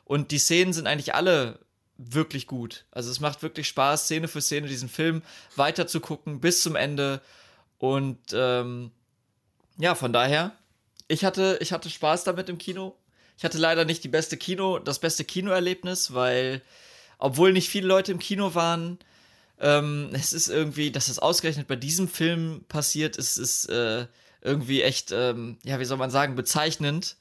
Und 0.05 0.31
die 0.31 0.39
Szenen 0.39 0.73
sind 0.73 0.87
eigentlich 0.87 1.13
alle 1.13 1.59
wirklich 1.97 2.47
gut. 2.47 2.85
Also 2.91 3.11
es 3.11 3.19
macht 3.19 3.43
wirklich 3.43 3.67
Spaß, 3.67 4.05
Szene 4.05 4.27
für 4.27 4.41
Szene 4.41 4.67
diesen 4.67 4.89
Film 4.89 5.21
weiter 5.55 5.85
zu 5.85 5.99
gucken 5.99 6.41
bis 6.41 6.61
zum 6.61 6.75
Ende. 6.75 7.21
Und 7.77 8.19
ähm, 8.33 8.91
ja, 9.77 9.95
von 9.95 10.13
daher 10.13 10.51
ich 11.07 11.25
hatte, 11.25 11.57
ich 11.61 11.71
hatte 11.71 11.89
Spaß 11.89 12.23
damit 12.23 12.49
im 12.49 12.57
Kino. 12.57 12.95
Ich 13.37 13.43
hatte 13.43 13.57
leider 13.57 13.85
nicht 13.85 14.03
die 14.03 14.09
beste 14.09 14.37
Kino, 14.37 14.79
das 14.79 14.99
beste 14.99 15.23
Kinoerlebnis, 15.23 16.13
weil, 16.13 16.61
obwohl 17.17 17.51
nicht 17.51 17.69
viele 17.69 17.87
Leute 17.87 18.11
im 18.11 18.19
Kino 18.19 18.53
waren, 18.55 18.99
ähm, 19.59 20.09
es 20.13 20.33
ist 20.33 20.49
irgendwie, 20.49 20.91
dass 20.91 21.07
es 21.07 21.19
ausgerechnet 21.19 21.67
bei 21.67 21.75
diesem 21.75 22.07
Film 22.07 22.63
passiert, 22.67 23.17
es 23.17 23.37
ist 23.37 23.69
äh, 23.69 24.07
irgendwie 24.41 24.81
echt, 24.81 25.11
ähm, 25.11 25.57
ja, 25.63 25.79
wie 25.79 25.85
soll 25.85 25.97
man 25.97 26.11
sagen, 26.11 26.35
bezeichnend. 26.35 27.15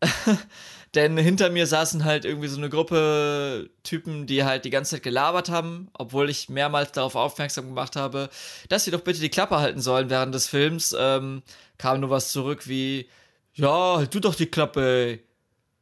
Denn 0.94 1.16
hinter 1.16 1.48
mir 1.48 1.66
saßen 1.66 2.04
halt 2.04 2.26
irgendwie 2.26 2.48
so 2.48 2.58
eine 2.58 2.68
Gruppe 2.68 3.70
Typen, 3.82 4.26
die 4.26 4.44
halt 4.44 4.66
die 4.66 4.70
ganze 4.70 4.96
Zeit 4.96 5.02
gelabert 5.02 5.48
haben, 5.48 5.88
obwohl 5.94 6.28
ich 6.28 6.50
mehrmals 6.50 6.92
darauf 6.92 7.14
aufmerksam 7.14 7.66
gemacht 7.66 7.96
habe, 7.96 8.28
dass 8.68 8.84
sie 8.84 8.90
doch 8.90 9.00
bitte 9.00 9.20
die 9.20 9.30
Klappe 9.30 9.58
halten 9.58 9.80
sollen 9.80 10.10
während 10.10 10.34
des 10.34 10.48
Films. 10.48 10.94
Ähm, 10.98 11.42
kam 11.78 12.00
nur 12.00 12.10
was 12.10 12.30
zurück 12.30 12.68
wie, 12.68 13.08
ja, 13.54 13.96
halt 13.96 14.14
du 14.14 14.20
doch 14.20 14.34
die 14.34 14.46
Klappe, 14.46 14.82
ey. 14.82 15.24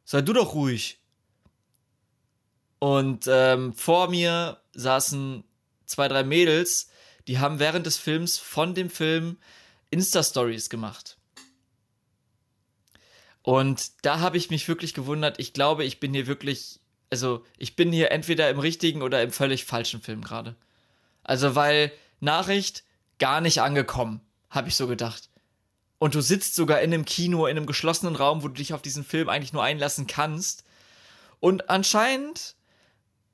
Sei 0.04 0.22
du 0.22 0.32
doch 0.32 0.54
ruhig. 0.54 1.00
Und 2.78 3.26
ähm, 3.28 3.74
vor 3.74 4.08
mir 4.08 4.60
saßen 4.74 5.44
zwei, 5.86 6.08
drei 6.08 6.22
Mädels, 6.22 6.88
die 7.26 7.38
haben 7.38 7.58
während 7.58 7.84
des 7.84 7.98
Films 7.98 8.38
von 8.38 8.74
dem 8.74 8.90
Film 8.90 9.38
Insta-Stories 9.90 10.70
gemacht. 10.70 11.19
Und 13.50 13.90
da 14.02 14.20
habe 14.20 14.36
ich 14.36 14.48
mich 14.50 14.68
wirklich 14.68 14.94
gewundert. 14.94 15.40
Ich 15.40 15.52
glaube, 15.52 15.82
ich 15.82 15.98
bin 15.98 16.14
hier 16.14 16.28
wirklich, 16.28 16.78
also 17.10 17.44
ich 17.58 17.74
bin 17.74 17.90
hier 17.90 18.12
entweder 18.12 18.48
im 18.48 18.60
richtigen 18.60 19.02
oder 19.02 19.24
im 19.24 19.32
völlig 19.32 19.64
falschen 19.64 20.00
Film 20.00 20.22
gerade. 20.22 20.54
Also 21.24 21.56
weil 21.56 21.90
Nachricht 22.20 22.84
gar 23.18 23.40
nicht 23.40 23.60
angekommen, 23.60 24.20
habe 24.50 24.68
ich 24.68 24.76
so 24.76 24.86
gedacht. 24.86 25.30
Und 25.98 26.14
du 26.14 26.20
sitzt 26.20 26.54
sogar 26.54 26.80
in 26.80 26.94
einem 26.94 27.04
Kino, 27.04 27.46
in 27.46 27.56
einem 27.56 27.66
geschlossenen 27.66 28.14
Raum, 28.14 28.44
wo 28.44 28.46
du 28.46 28.54
dich 28.54 28.72
auf 28.72 28.82
diesen 28.82 29.02
Film 29.02 29.28
eigentlich 29.28 29.52
nur 29.52 29.64
einlassen 29.64 30.06
kannst. 30.06 30.62
Und 31.40 31.70
anscheinend 31.70 32.54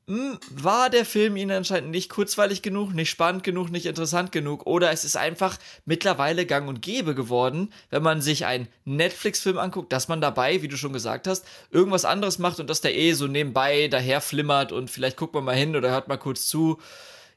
war 0.08 0.88
der 0.88 1.04
Film 1.04 1.36
ihnen 1.36 1.50
anscheinend 1.50 1.90
nicht 1.90 2.08
kurzweilig 2.10 2.62
genug, 2.62 2.94
nicht 2.94 3.10
spannend 3.10 3.42
genug, 3.42 3.70
nicht 3.70 3.86
interessant 3.86 4.30
genug 4.30 4.64
oder 4.64 4.92
es 4.92 5.04
ist 5.04 5.16
einfach 5.16 5.58
mittlerweile 5.84 6.46
gang 6.46 6.68
und 6.68 6.80
gäbe 6.80 7.16
geworden, 7.16 7.72
wenn 7.90 8.04
man 8.04 8.22
sich 8.22 8.46
einen 8.46 8.68
Netflix-Film 8.84 9.58
anguckt, 9.58 9.92
dass 9.92 10.06
man 10.06 10.20
dabei, 10.20 10.62
wie 10.62 10.68
du 10.68 10.76
schon 10.76 10.92
gesagt 10.92 11.26
hast, 11.26 11.44
irgendwas 11.72 12.04
anderes 12.04 12.38
macht 12.38 12.60
und 12.60 12.70
dass 12.70 12.80
der 12.80 12.96
eh 12.96 13.14
so 13.14 13.26
nebenbei 13.26 13.88
daher 13.88 14.20
flimmert 14.20 14.70
und 14.70 14.92
vielleicht 14.92 15.16
guckt 15.16 15.34
man 15.34 15.42
mal 15.42 15.56
hin 15.56 15.74
oder 15.74 15.90
hört 15.90 16.06
mal 16.06 16.18
kurz 16.18 16.46
zu. 16.46 16.80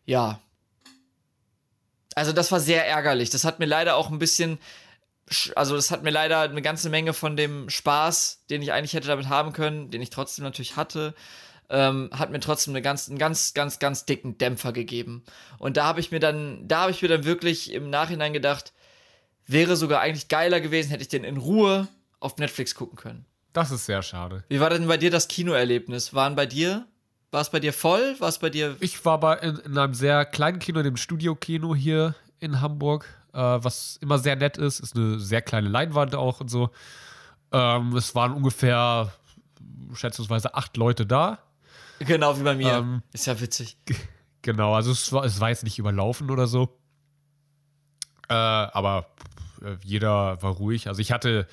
Ja. 0.05 0.39
Also 2.13 2.33
das 2.33 2.51
war 2.51 2.59
sehr 2.59 2.85
ärgerlich. 2.85 3.31
Das 3.31 3.45
hat 3.45 3.57
mir 3.57 3.65
leider 3.65 3.95
auch 3.95 4.11
ein 4.11 4.19
bisschen 4.19 4.59
also 5.55 5.75
das 5.75 5.91
hat 5.91 6.01
mir 6.01 6.09
leider 6.09 6.41
eine 6.41 6.61
ganze 6.63 6.89
Menge 6.89 7.13
von 7.13 7.37
dem 7.37 7.69
Spaß, 7.69 8.45
den 8.49 8.63
ich 8.63 8.73
eigentlich 8.73 8.93
hätte 8.93 9.07
damit 9.07 9.29
haben 9.29 9.53
können, 9.53 9.91
den 9.91 10.01
ich 10.01 10.09
trotzdem 10.09 10.43
natürlich 10.43 10.75
hatte, 10.75 11.13
ähm, 11.69 12.09
hat 12.11 12.31
mir 12.31 12.39
trotzdem 12.39 12.73
eine 12.73 12.81
ganz, 12.81 13.09
einen 13.09 13.17
ganz, 13.17 13.53
ganz, 13.53 13.79
ganz 13.79 14.05
dicken 14.05 14.37
Dämpfer 14.37 14.73
gegeben. 14.73 15.23
Und 15.57 15.77
da 15.77 15.85
habe 15.85 15.99
ich 15.99 16.11
mir 16.11 16.19
dann, 16.19 16.67
da 16.67 16.81
habe 16.81 16.91
ich 16.91 17.01
mir 17.01 17.07
dann 17.07 17.25
wirklich 17.25 17.71
im 17.73 17.89
Nachhinein 17.89 18.33
gedacht, 18.33 18.73
wäre 19.45 19.75
sogar 19.75 20.01
eigentlich 20.01 20.27
geiler 20.27 20.61
gewesen, 20.61 20.89
hätte 20.89 21.03
ich 21.03 21.09
den 21.09 21.23
in 21.23 21.37
Ruhe 21.37 21.87
auf 22.19 22.37
Netflix 22.37 22.75
gucken 22.75 22.97
können. 22.97 23.25
Das 23.53 23.71
ist 23.71 23.85
sehr 23.85 24.01
schade. 24.03 24.43
Wie 24.49 24.59
war 24.59 24.69
denn 24.69 24.87
bei 24.87 24.97
dir 24.97 25.11
das 25.11 25.27
Kinoerlebnis? 25.27 26.13
Waren 26.13 26.35
bei 26.35 26.45
dir, 26.45 26.85
war 27.31 27.41
es 27.41 27.49
bei 27.49 27.59
dir 27.59 27.73
voll? 27.73 28.15
War 28.19 28.29
es 28.29 28.39
bei 28.39 28.49
dir? 28.49 28.75
Ich 28.79 29.03
war 29.05 29.19
bei 29.19 29.37
in, 29.37 29.57
in 29.57 29.77
einem 29.77 29.93
sehr 29.93 30.25
kleinen 30.25 30.59
Kino, 30.59 30.81
dem 30.83 30.97
Studio-Kino 30.97 31.75
hier 31.75 32.15
in 32.39 32.61
Hamburg, 32.61 33.05
äh, 33.33 33.37
was 33.37 33.97
immer 34.01 34.19
sehr 34.19 34.35
nett 34.35 34.57
ist. 34.57 34.79
Ist 34.79 34.95
eine 34.95 35.19
sehr 35.19 35.41
kleine 35.41 35.69
Leinwand 35.69 36.15
auch 36.15 36.41
und 36.41 36.49
so. 36.49 36.69
Ähm, 37.51 37.95
es 37.95 38.13
waren 38.13 38.33
ungefähr 38.33 39.11
schätzungsweise 39.93 40.53
acht 40.53 40.77
Leute 40.77 41.05
da. 41.05 41.39
Genau 41.99 42.37
wie 42.39 42.43
bei 42.43 42.55
mir. 42.55 42.73
Ähm, 42.73 43.03
ist 43.13 43.27
ja 43.27 43.39
witzig. 43.39 43.77
Genau, 44.41 44.73
also 44.73 44.91
es 44.91 45.11
war, 45.11 45.25
es 45.25 45.39
war 45.39 45.49
jetzt 45.49 45.63
nicht 45.63 45.79
überlaufen 45.79 46.31
oder 46.31 46.47
so. 46.47 46.79
Äh, 48.29 48.33
aber 48.33 49.07
äh, 49.61 49.75
jeder 49.83 50.41
war 50.41 50.53
ruhig. 50.53 50.87
Also 50.87 51.01
ich 51.01 51.11
hatte 51.11 51.47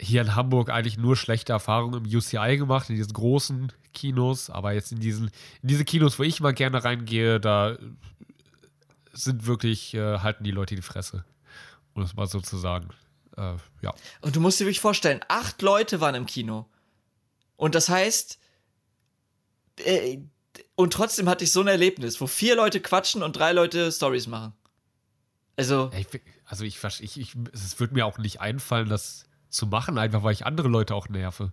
hier 0.00 0.22
in 0.22 0.34
Hamburg 0.34 0.70
eigentlich 0.70 0.98
nur 0.98 1.16
schlechte 1.16 1.52
Erfahrungen 1.52 2.04
im 2.04 2.16
UCI 2.16 2.56
gemacht, 2.56 2.88
in 2.90 2.96
diesen 2.96 3.12
großen 3.12 3.72
Kinos. 3.92 4.50
Aber 4.50 4.72
jetzt 4.72 4.92
in 4.92 5.00
diesen, 5.00 5.26
in 5.62 5.68
diese 5.68 5.84
Kinos, 5.84 6.18
wo 6.18 6.22
ich 6.22 6.40
mal 6.40 6.54
gerne 6.54 6.82
reingehe, 6.84 7.40
da 7.40 7.76
sind 9.12 9.46
wirklich, 9.46 9.94
äh, 9.94 10.18
halten 10.18 10.44
die 10.44 10.50
Leute 10.50 10.74
die 10.74 10.82
Fresse. 10.82 11.24
Um 11.94 12.02
es 12.02 12.14
mal 12.14 12.26
so 12.26 12.40
zu 12.40 12.56
sagen. 12.56 12.88
Äh, 13.36 13.54
ja. 13.82 13.94
Und 14.20 14.36
du 14.36 14.40
musst 14.40 14.60
dir 14.60 14.64
wirklich 14.64 14.80
vorstellen, 14.80 15.20
acht 15.28 15.62
Leute 15.62 16.00
waren 16.00 16.14
im 16.14 16.26
Kino. 16.26 16.66
Und 17.56 17.74
das 17.74 17.88
heißt, 17.88 18.38
äh, 19.84 20.18
und 20.74 20.92
trotzdem 20.92 21.28
hatte 21.28 21.44
ich 21.44 21.52
so 21.52 21.60
ein 21.60 21.68
Erlebnis, 21.68 22.20
wo 22.20 22.26
vier 22.26 22.56
Leute 22.56 22.80
quatschen 22.80 23.22
und 23.22 23.36
drei 23.36 23.52
Leute 23.52 23.90
Stories 23.92 24.26
machen. 24.26 24.52
Also. 25.56 25.90
Ich, 25.96 26.06
also 26.44 26.64
ich, 26.64 26.82
ich, 27.00 27.20
ich, 27.20 27.34
es 27.52 27.78
wird 27.78 27.92
mir 27.92 28.06
auch 28.06 28.18
nicht 28.18 28.40
einfallen, 28.40 28.88
das 28.88 29.26
zu 29.48 29.66
machen, 29.66 29.98
einfach 29.98 30.22
weil 30.22 30.32
ich 30.32 30.46
andere 30.46 30.68
Leute 30.68 30.94
auch 30.94 31.08
nerve. 31.08 31.52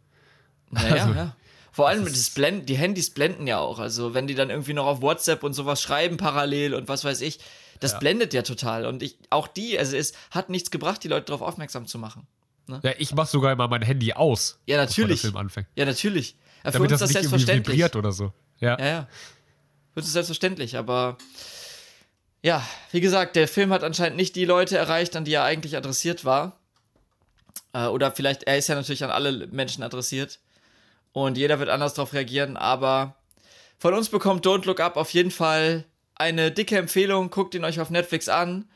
Naja, 0.70 1.04
also, 1.04 1.14
ja. 1.14 1.36
Vor 1.72 1.88
allem 1.88 2.06
das 2.06 2.30
Blenden, 2.32 2.66
die 2.66 2.78
Handys 2.78 3.12
blenden 3.12 3.46
ja 3.46 3.60
auch. 3.60 3.80
Also 3.80 4.14
wenn 4.14 4.28
die 4.28 4.36
dann 4.36 4.50
irgendwie 4.50 4.74
noch 4.74 4.86
auf 4.86 5.02
WhatsApp 5.02 5.44
und 5.44 5.54
sowas 5.54 5.82
schreiben 5.82 6.18
parallel 6.18 6.74
und 6.74 6.88
was 6.88 7.04
weiß 7.04 7.22
ich, 7.22 7.40
das 7.80 7.94
ja. 7.94 8.00
blendet 8.00 8.34
ja 8.34 8.42
total. 8.42 8.86
Und 8.86 9.04
ich, 9.04 9.18
auch 9.30 9.48
die, 9.48 9.78
also 9.78 9.96
es 9.96 10.14
hat 10.32 10.50
nichts 10.50 10.72
gebracht, 10.72 11.04
die 11.04 11.08
Leute 11.08 11.28
darauf 11.28 11.42
aufmerksam 11.42 11.86
zu 11.86 12.00
machen. 12.00 12.28
Ne? 12.68 12.80
Ja, 12.84 12.94
ich 12.98 13.14
mach 13.14 13.28
sogar 13.28 13.52
immer 13.52 13.68
mein 13.68 13.82
Handy 13.82 14.14
aus. 14.14 14.60
Ja, 14.66 14.78
natürlich. 14.78 15.22
Film 15.22 15.38
anfängt. 15.38 15.68
Ja, 15.76 15.86
natürlich. 15.86 16.36
Ja, 16.64 16.72
Damit 16.72 16.92
das, 16.92 17.00
das 17.00 17.10
nicht 17.10 17.20
selbstverständlich. 17.20 17.68
vibriert 17.68 17.96
oder 17.96 18.12
so. 18.12 18.34
Ja, 18.60 18.78
ja. 18.80 18.86
ja. 18.86 19.08
Für 19.94 20.00
uns 20.00 20.08
ist 20.08 20.14
selbstverständlich, 20.14 20.78
aber 20.78 21.18
ja, 22.42 22.66
wie 22.92 23.02
gesagt, 23.02 23.36
der 23.36 23.48
Film 23.48 23.72
hat 23.72 23.84
anscheinend 23.84 24.18
nicht 24.18 24.36
die 24.36 24.46
Leute 24.46 24.78
erreicht, 24.78 25.16
an 25.16 25.26
die 25.26 25.34
er 25.34 25.44
eigentlich 25.44 25.76
adressiert 25.76 26.26
war. 26.26 26.58
Äh, 27.74 27.88
oder 27.88 28.12
vielleicht, 28.12 28.44
er 28.44 28.58
ist 28.58 28.68
ja 28.68 28.76
natürlich 28.76 29.04
an 29.04 29.12
alle 29.12 29.48
Menschen 29.48 29.84
adressiert. 29.84 30.40
Und 31.12 31.38
jeder 31.38 31.60
wird 31.60 31.70
anders 31.70 31.96
darauf 31.96 32.14
reagieren, 32.14 32.56
aber 32.56 33.16
von 33.78 33.94
uns 33.94 34.10
bekommt 34.10 34.46
Don't 34.46 34.66
Look 34.66 34.80
Up 34.80 34.96
auf 34.96 35.12
jeden 35.12 35.32
Fall 35.32 35.86
eine 36.16 36.52
dicke 36.52 36.78
Empfehlung. 36.78 37.30
Guckt 37.30 37.56
ihn 37.56 37.64
euch 37.64 37.80
auf 37.80 37.90
Netflix 37.90 38.30
an. 38.30 38.70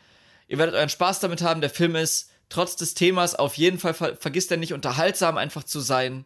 Ihr 0.47 0.57
werdet 0.57 0.75
euren 0.75 0.89
Spaß 0.89 1.19
damit 1.19 1.41
haben. 1.41 1.61
Der 1.61 1.69
Film 1.69 1.95
ist 1.95 2.31
trotz 2.49 2.75
des 2.75 2.93
Themas 2.93 3.35
auf 3.35 3.55
jeden 3.55 3.79
Fall, 3.79 3.93
ver 3.93 4.15
vergisst 4.15 4.51
er 4.51 4.57
nicht, 4.57 4.73
unterhaltsam 4.73 5.37
einfach 5.37 5.63
zu 5.63 5.79
sein. 5.79 6.25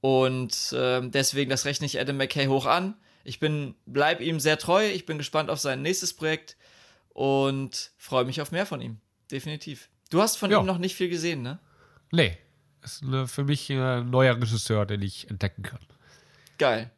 Und 0.00 0.72
äh, 0.72 1.00
deswegen, 1.02 1.50
das 1.50 1.64
rechne 1.64 1.86
ich 1.86 2.00
Adam 2.00 2.16
McKay 2.16 2.46
hoch 2.46 2.66
an. 2.66 2.96
Ich 3.24 3.38
bin, 3.38 3.74
bleib 3.86 4.20
ihm 4.20 4.40
sehr 4.40 4.58
treu. 4.58 4.88
Ich 4.88 5.06
bin 5.06 5.18
gespannt 5.18 5.50
auf 5.50 5.60
sein 5.60 5.82
nächstes 5.82 6.14
Projekt 6.14 6.56
und 7.10 7.92
freue 7.98 8.24
mich 8.24 8.40
auf 8.40 8.50
mehr 8.50 8.66
von 8.66 8.80
ihm. 8.80 8.98
Definitiv. 9.30 9.88
Du 10.10 10.22
hast 10.22 10.36
von 10.36 10.50
ja. 10.50 10.60
ihm 10.60 10.66
noch 10.66 10.78
nicht 10.78 10.96
viel 10.96 11.08
gesehen, 11.08 11.42
ne? 11.42 11.58
Nee, 12.10 12.38
ist 12.82 13.04
für 13.26 13.44
mich 13.44 13.70
ein 13.70 14.10
neuer 14.10 14.36
Regisseur, 14.36 14.86
den 14.86 15.02
ich 15.02 15.28
entdecken 15.28 15.62
kann. 15.62 15.80
Geil. 16.58 16.90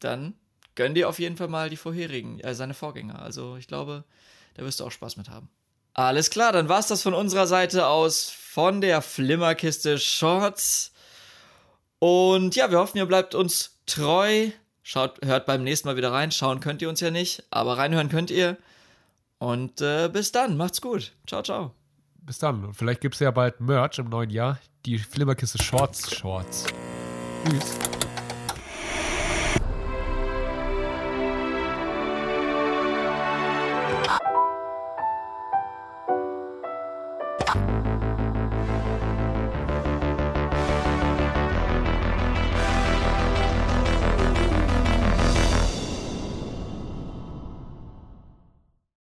Dann 0.00 0.34
gönn 0.74 0.94
dir 0.94 1.08
auf 1.08 1.18
jeden 1.18 1.36
Fall 1.36 1.48
mal 1.48 1.70
die 1.70 1.76
vorherigen, 1.76 2.40
äh, 2.40 2.54
seine 2.54 2.74
Vorgänger. 2.74 3.20
Also 3.20 3.56
ich 3.56 3.66
glaube, 3.66 4.04
da 4.54 4.62
wirst 4.62 4.80
du 4.80 4.84
auch 4.84 4.92
Spaß 4.92 5.16
mit 5.16 5.30
haben. 5.30 5.48
Alles 5.94 6.30
klar, 6.30 6.52
dann 6.52 6.68
war's 6.68 6.88
das 6.88 7.02
von 7.02 7.14
unserer 7.14 7.46
Seite 7.46 7.86
aus 7.86 8.28
von 8.28 8.80
der 8.80 9.00
Flimmerkiste 9.00 9.98
Shorts. 9.98 10.92
Und 12.04 12.54
ja, 12.54 12.70
wir 12.70 12.80
hoffen, 12.80 12.98
ihr 12.98 13.06
bleibt 13.06 13.34
uns 13.34 13.78
treu. 13.86 14.50
Schaut, 14.82 15.24
hört 15.24 15.46
beim 15.46 15.64
nächsten 15.64 15.88
Mal 15.88 15.96
wieder 15.96 16.12
rein. 16.12 16.30
Schauen 16.32 16.60
könnt 16.60 16.82
ihr 16.82 16.90
uns 16.90 17.00
ja 17.00 17.10
nicht, 17.10 17.44
aber 17.48 17.78
reinhören 17.78 18.10
könnt 18.10 18.30
ihr. 18.30 18.58
Und 19.38 19.80
äh, 19.80 20.10
bis 20.12 20.30
dann, 20.30 20.58
macht's 20.58 20.82
gut. 20.82 21.12
Ciao, 21.26 21.42
ciao. 21.42 21.72
Bis 22.20 22.38
dann. 22.38 22.62
Und 22.62 22.74
vielleicht 22.74 23.00
gibt 23.00 23.14
es 23.14 23.20
ja 23.20 23.30
bald 23.30 23.58
Merch 23.58 23.98
im 23.98 24.10
neuen 24.10 24.28
Jahr. 24.28 24.58
Die 24.84 24.98
Flimmerkiste 24.98 25.62
Shorts 25.62 26.14
Shorts. 26.14 26.66
Tschüss. 27.48 27.93